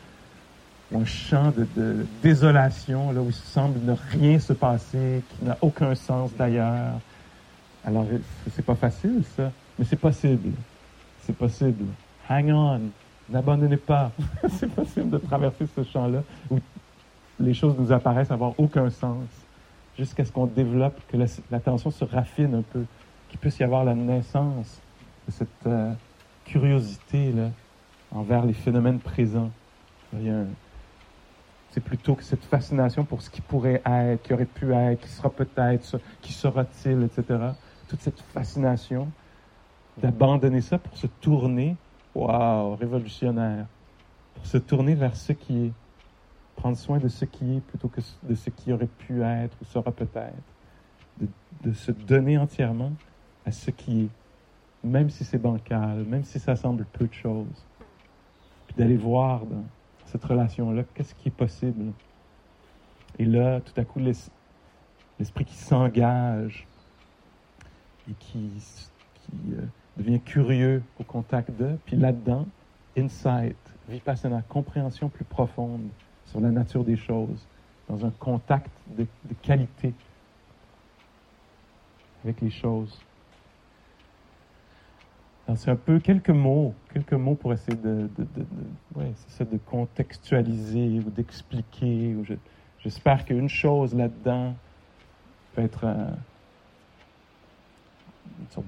[0.95, 5.95] un champ de, désolation, là où il semble ne rien se passer, qui n'a aucun
[5.95, 7.01] sens d'ailleurs.
[7.85, 8.07] Alors
[8.53, 10.51] c'est pas facile ça, mais c'est possible.
[11.23, 11.85] C'est possible.
[12.29, 12.81] Hang on.
[13.31, 14.13] N'abandonnez pas.
[14.59, 16.59] c'est possible de traverser ce champ-là où
[17.41, 19.25] les choses nous apparaissent avoir aucun sens
[19.99, 21.17] jusqu'à ce qu'on développe, que
[21.51, 22.85] l'attention se raffine un peu,
[23.29, 24.81] qu'il puisse y avoir la naissance
[25.27, 25.93] de cette euh,
[26.45, 27.51] curiosité là,
[28.11, 29.51] envers les phénomènes présents.
[31.73, 35.09] C'est plutôt que cette fascination pour ce qui pourrait être, qui aurait pu être, qui
[35.09, 37.39] sera peut-être, qui sera-t-il, etc.
[37.89, 39.11] Toute cette fascination
[39.97, 41.77] d'abandonner ça pour se tourner,
[42.15, 43.67] waouh, révolutionnaire,
[44.35, 45.73] pour se tourner vers ce qui est,
[46.57, 49.65] prendre soin de ce qui est plutôt que de ce qui aurait pu être ou
[49.65, 50.37] sera peut-être,
[51.63, 52.93] de, se donner entièrement
[53.47, 54.09] à ce qui est,
[54.87, 57.67] même si c'est bancal, même si ça semble peu de choses,
[58.67, 59.65] puis d'aller voir dans
[60.13, 61.93] cette relation-là, qu'est-ce qui est possible?
[63.19, 66.67] Et là, tout à coup, l'esprit qui s'engage
[68.11, 68.51] et qui,
[69.53, 69.63] euh,
[69.97, 72.47] devient curieux au contact d'eux, puis là-dedans,
[72.97, 73.57] insight,
[73.89, 75.89] vipassana, compréhension plus profonde
[76.27, 77.47] sur la nature des choses,
[77.89, 79.07] dans un contact de,
[79.41, 79.95] qualité
[82.25, 83.01] avec les choses.
[85.57, 91.11] C'est un peu quelques mots, quelques mots pour essayer de, de, de, de contextualiser ou
[91.11, 92.17] d'expliquer.
[92.79, 94.55] J'espère qu'une chose là-dedans
[95.55, 95.85] peut être
[98.43, 98.67] une sorte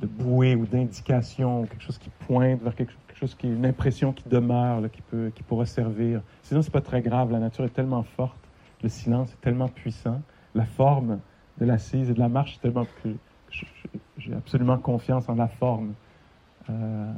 [0.00, 4.88] de, bouée ou d'indication, quelque chose qui pointe vers quelque, chose une impression qui demeure,
[4.90, 6.22] qui, peut, qui pourra servir.
[6.42, 7.32] Sinon, c'est pas très grave.
[7.32, 8.38] La nature est tellement forte,
[8.82, 10.22] le silence est tellement puissant,
[10.54, 11.18] la forme
[11.58, 13.08] de l'assise et de la marche est tellement que
[14.18, 15.94] j'ai absolument confiance en la forme.
[16.70, 17.12] Euh,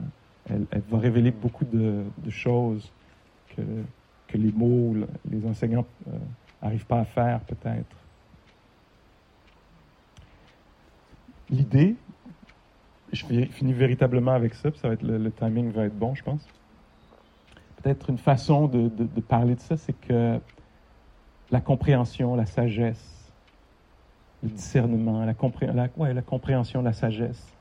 [0.48, 2.90] elle, va révéler beaucoup de, choses
[3.56, 3.62] que,
[4.36, 4.94] les mots,
[5.30, 5.86] les enseignants
[6.62, 7.96] n'arrivent euh, pas à faire peut-être.
[11.50, 11.96] L'idée,
[13.12, 16.46] je finis véritablement avec ça, ça va être le, timing va être bon, je pense.
[17.82, 18.88] Peut-être une façon de,
[19.20, 20.38] parler de ça, c'est que
[21.50, 23.19] la compréhension, la sagesse,
[24.43, 25.34] le discernement, la,
[25.72, 27.57] la, la compréhension, la sagesse.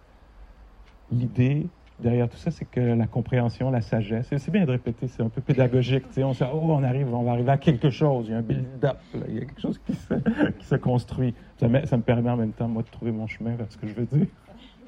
[1.11, 1.67] L'idée
[1.99, 5.29] derrière tout ça, c'est que la compréhension, la sagesse, c'est bien de répéter, c'est un
[5.29, 6.05] peu pédagogique.
[6.17, 8.41] On sait, oh, on arrive, on va arriver à quelque chose, il y a un
[8.41, 10.13] build-up, il y a quelque chose qui se,
[10.61, 11.33] se construit.
[11.57, 13.77] Ça me, ça me permet en même temps, moi, de trouver mon chemin vers ce
[13.77, 14.27] que je veux dire.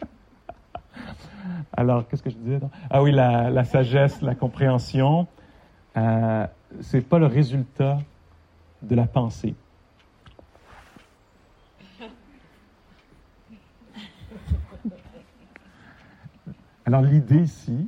[1.73, 2.59] Alors, qu'est-ce que je disais?
[2.89, 5.27] Ah oui, la, sagesse, la compréhension,
[5.97, 6.47] euh,
[6.79, 7.99] c'est pas le résultat
[8.81, 9.55] de la pensée.
[16.91, 17.87] Alors, l'idée ici,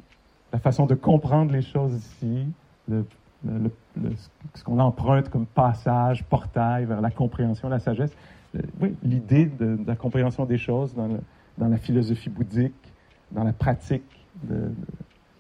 [0.54, 2.48] la façon de comprendre les choses ici,
[2.88, 8.14] ce qu'on emprunte comme passage, portail vers la compréhension, la sagesse,
[8.56, 11.20] euh, oui, l'idée de, la compréhension des choses dans,
[11.58, 12.94] la philosophie bouddhique,
[13.34, 14.06] dans la pratique
[14.42, 14.72] de,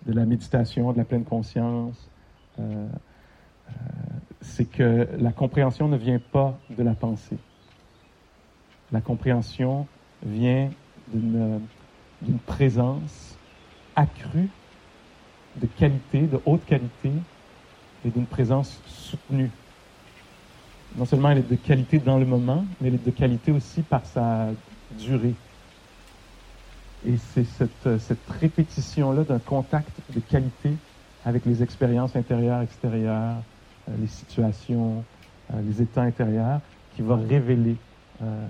[0.07, 2.09] la méditation, de la pleine conscience,
[2.59, 2.63] euh,
[3.69, 3.71] euh,
[4.41, 7.37] c'est que la compréhension ne vient pas de la pensée.
[8.91, 9.87] La compréhension
[10.21, 10.69] vient
[11.13, 11.61] d'une
[12.45, 13.37] présence
[13.95, 14.49] accrue
[15.55, 17.11] de qualité, de haute qualité,
[18.05, 19.49] et d'une présence soutenue.
[20.95, 23.81] Non seulement elle est de qualité dans le moment, mais elle est de qualité aussi
[23.81, 24.49] par sa
[24.99, 25.33] durée.
[27.05, 30.73] Et c'est cette, cette répétition-là d'un contact de qualité
[31.25, 33.37] avec les expériences intérieures, extérieures,
[33.89, 35.03] euh, les situations,
[35.53, 36.61] euh, les états intérieurs,
[36.95, 37.75] qui va révéler,
[38.21, 38.47] euh,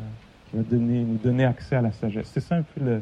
[0.49, 2.29] qui va donner, nous donner accès à la sagesse.
[2.33, 3.01] C'est ça un peu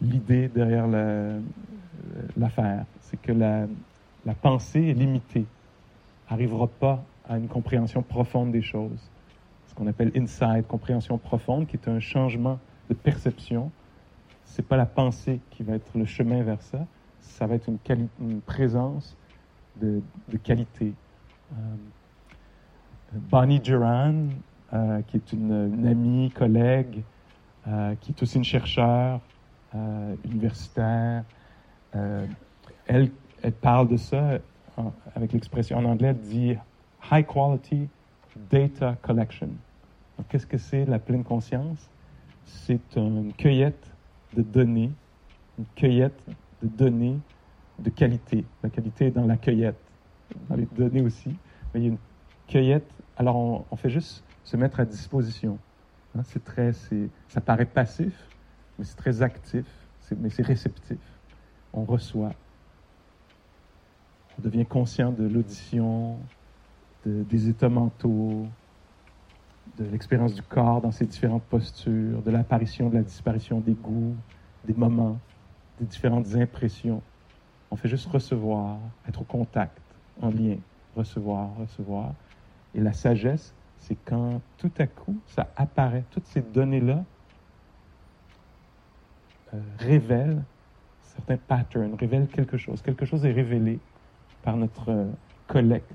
[0.00, 0.86] l'idée derrière
[2.36, 2.84] l'affaire.
[3.02, 3.66] c'est que la,
[4.40, 5.46] pensée est limitée,
[6.30, 9.10] n'arrivera pas à une compréhension profonde des choses
[9.72, 12.58] ce qu'on appelle insight, compréhension profonde, qui est un changement
[12.90, 13.70] de perception.
[14.44, 16.86] C'est pas la pensée qui va être le chemin vers ça,
[17.20, 19.16] ça va être une, présence
[19.80, 20.92] de, de qualité.
[21.52, 21.56] Euh,
[23.14, 24.26] Bonnie Duran,
[24.74, 27.02] euh, qui est une, amie, collègue,
[27.66, 29.20] euh, qui est aussi une chercheure
[30.24, 31.24] universitaire,
[31.92, 33.10] elle,
[33.42, 34.38] elle parle de ça
[35.14, 36.56] avec l'expression en anglais, dit
[37.10, 37.88] high quality
[38.50, 39.50] data collection.
[40.28, 41.90] Qu'est-ce que c'est la pleine conscience?
[42.44, 43.92] C'est une cueillette
[44.34, 44.90] de données,
[45.58, 46.22] une cueillette
[46.62, 47.18] de données
[47.78, 48.44] de qualité.
[48.62, 49.80] La qualité est dans la cueillette,
[50.48, 51.34] dans les données aussi,
[51.74, 51.98] il y a une
[52.46, 52.90] cueillette.
[53.16, 55.58] Alors on, fait juste se mettre à disposition.
[56.16, 56.72] Hein, c'est très,
[57.28, 58.14] ça paraît passif,
[58.82, 59.64] mais c'est très actif,
[60.18, 60.98] mais c'est réceptif.
[61.72, 62.32] On reçoit.
[64.36, 66.18] On devient conscient de l'audition,
[67.06, 68.44] des états mentaux,
[69.78, 74.16] de l'expérience du corps dans ses différentes postures, de l'apparition, de la disparition des goûts,
[74.64, 75.16] des moments,
[75.78, 77.00] des différentes impressions.
[77.70, 78.78] On fait juste recevoir,
[79.08, 79.80] être au contact,
[80.20, 80.56] en lien,
[80.96, 82.14] recevoir, recevoir.
[82.74, 87.04] Et la sagesse, c'est quand tout à coup, ça apparaît, toutes ces données-là
[89.54, 90.42] euh, révèlent
[91.00, 92.80] certains patterns, révèlent quelque chose.
[92.82, 93.78] Quelque chose est révélé
[94.42, 95.10] par notre euh,
[95.46, 95.92] collecte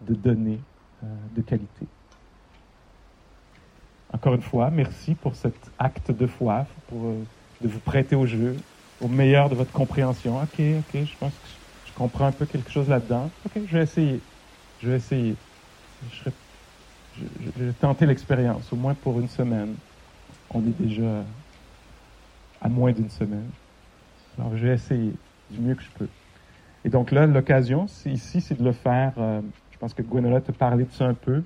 [0.00, 0.60] de données
[1.02, 1.86] euh, de qualité.
[4.12, 7.02] Encore une fois, merci pour cet acte de foi, pour,
[7.60, 8.56] de vous prêter au jeu,
[9.00, 10.40] au meilleur de votre compréhension.
[10.40, 11.48] OK, OK, je pense que
[11.84, 13.30] je comprends un peu quelque chose là-dedans.
[13.44, 14.20] OK, je vais essayer.
[14.78, 15.36] Je vais essayer.
[16.12, 16.30] Je,
[17.56, 19.74] vais tenter l'expérience, au moins pour une semaine.
[20.50, 21.24] On est déjà
[22.60, 23.48] à moins d'une semaine.
[24.38, 25.12] Alors, je vais essayer
[25.50, 26.08] du mieux que je peux.
[26.86, 29.12] Et donc là, l'occasion ici, c'est de le faire.
[29.18, 29.42] Euh,
[29.72, 31.42] je pense que Gwenola te parlait de ça un peu.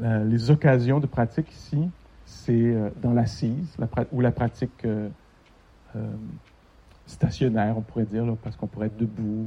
[0.00, 1.88] Euh, les occasions de pratique ici,
[2.24, 3.76] c'est euh, dans l'assise
[4.10, 4.84] ou la pratique
[7.06, 9.46] stationnaire, on pourrait dire, parce qu'on pourrait être debout,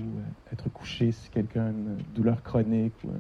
[0.52, 3.12] être couché si quelqu'un a une douleur chronique ou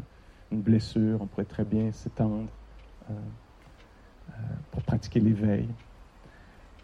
[0.51, 2.47] une blessure, on pourrait très bien s'étendre
[4.71, 5.67] pour pratiquer l'éveil.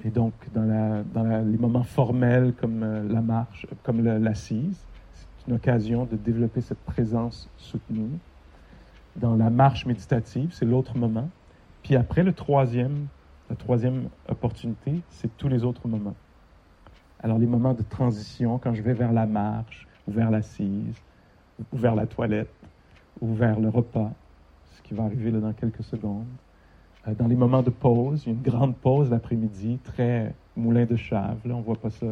[0.06, 6.06] Et donc, dans, les moments formels comme euh, la marche, comme l'assise, c'est une occasion
[6.06, 8.20] de développer cette présence soutenue.
[9.16, 11.30] Dans la marche méditative, c'est l'autre moment.
[11.82, 13.08] Puis après, le troisième,
[13.50, 16.16] la troisième opportunité, c'est tous les autres moments.
[17.20, 20.96] Alors, les moments de transition, quand je vais vers la marche, ou vers l'assise,
[21.74, 22.54] ou vers la toilette,
[23.20, 24.12] ou vers le repas,
[24.76, 26.28] ce qui va arriver là dans quelques secondes.
[27.08, 31.38] Euh, dans les moments de pause, une grande pause l'après-midi, très moulin de chave.
[31.46, 32.08] Là, on voit pas ça.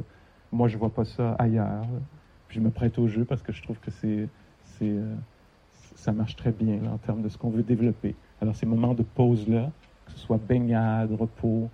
[0.51, 1.85] Moi, je vois pas ça ailleurs.
[2.49, 4.27] Je me prête au jeu parce que je trouve que c'est,
[4.63, 5.15] c'est, euh,
[5.95, 8.15] ça marche très bien en termes de ce qu'on veut développer.
[8.41, 9.71] Alors, ces moments de pause-là,
[10.05, 11.69] que ce soit baignade, repos,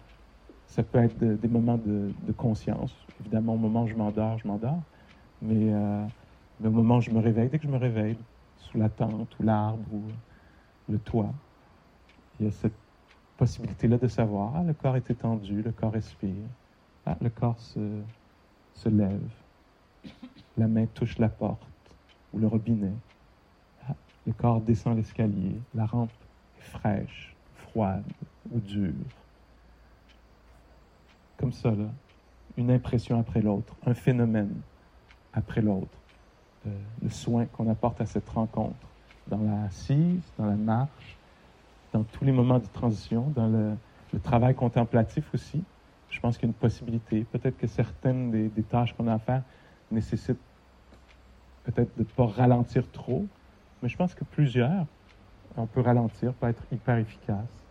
[0.68, 2.96] ça peut être des moments de, conscience.
[3.20, 4.80] Évidemment, au moment où je m'endors, je m'endors.
[5.42, 6.06] Mais, euh,
[6.60, 8.16] mais, au moment où je me réveille, dès que je me réveille,
[8.58, 10.02] sous la tente ou l'arbre ou
[10.90, 11.34] le toit,
[12.40, 12.74] il y a cette
[13.42, 16.46] possibilité-là de savoir, ah, le corps est étendu, le corps respire,
[17.08, 17.80] ah, le corps se,
[18.76, 19.32] se lève,
[20.60, 21.66] la main touche la porte
[22.32, 22.94] ou le robinet,
[23.90, 23.96] ah,
[24.28, 26.12] le corps descend l'escalier, la rampe
[26.60, 28.04] est fraîche, froide
[28.52, 28.94] ou dure.
[31.38, 31.74] Comme ça,
[32.58, 34.54] une impression après l'autre, un phénomène
[35.34, 35.98] après l'autre.
[36.68, 38.88] Euh, le soin qu'on apporte à cette rencontre
[39.28, 41.18] dans la assise, dans la marche,
[41.94, 43.76] dans tous les moments de transition, dans le,
[44.24, 45.64] travail contemplatif aussi.
[46.10, 47.26] Je pense qu'il y a une possibilité.
[47.32, 49.44] Peut-être que certaines des, tâches qu'on a à faire
[49.90, 50.38] nécessitent
[51.64, 53.26] peut-être de ne pas ralentir trop,
[53.82, 54.86] mais je pense que plusieurs,
[55.56, 57.64] on peut ralentir, peut être hyper efficace.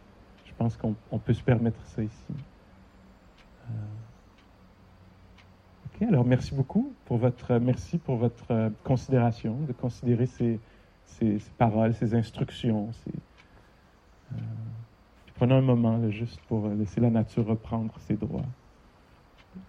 [0.47, 2.33] Je pense qu'on peut se permettre ça ici.
[3.69, 3.73] Euh,
[5.87, 10.59] ok, alors merci beaucoup pour votre merci pour votre euh, considération, de considérer ces,
[11.05, 13.13] ces, ces paroles, ces instructions, ces,
[14.33, 14.37] euh,
[15.35, 18.47] prenons un moment juste pour laisser la nature reprendre ses droits,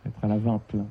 [0.06, 0.90] être à l'avant-plan.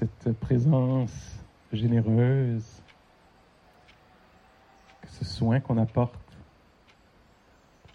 [0.00, 1.44] Cette présence
[1.74, 2.82] généreuse,
[5.06, 6.14] ce soin qu'on apporte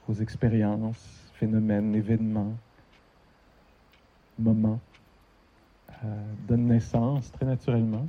[0.08, 2.56] aux expériences, phénomènes, événements,
[4.38, 4.80] moments,
[6.04, 8.08] euh, donne naissance très naturellement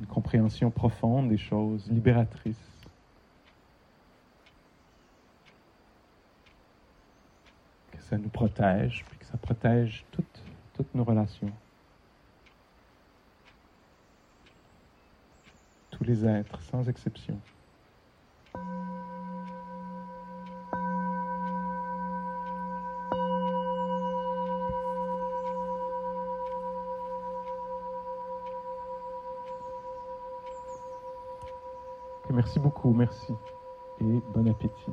[0.00, 2.77] une compréhension profonde des choses, libératrice.
[8.08, 10.42] Ça nous protège, puis que ça protège toutes,
[10.74, 11.52] toutes nos relations.
[15.90, 17.38] Tous les êtres, sans exception.
[32.30, 33.34] Merci beaucoup, merci.
[34.00, 34.92] Et bon appétit.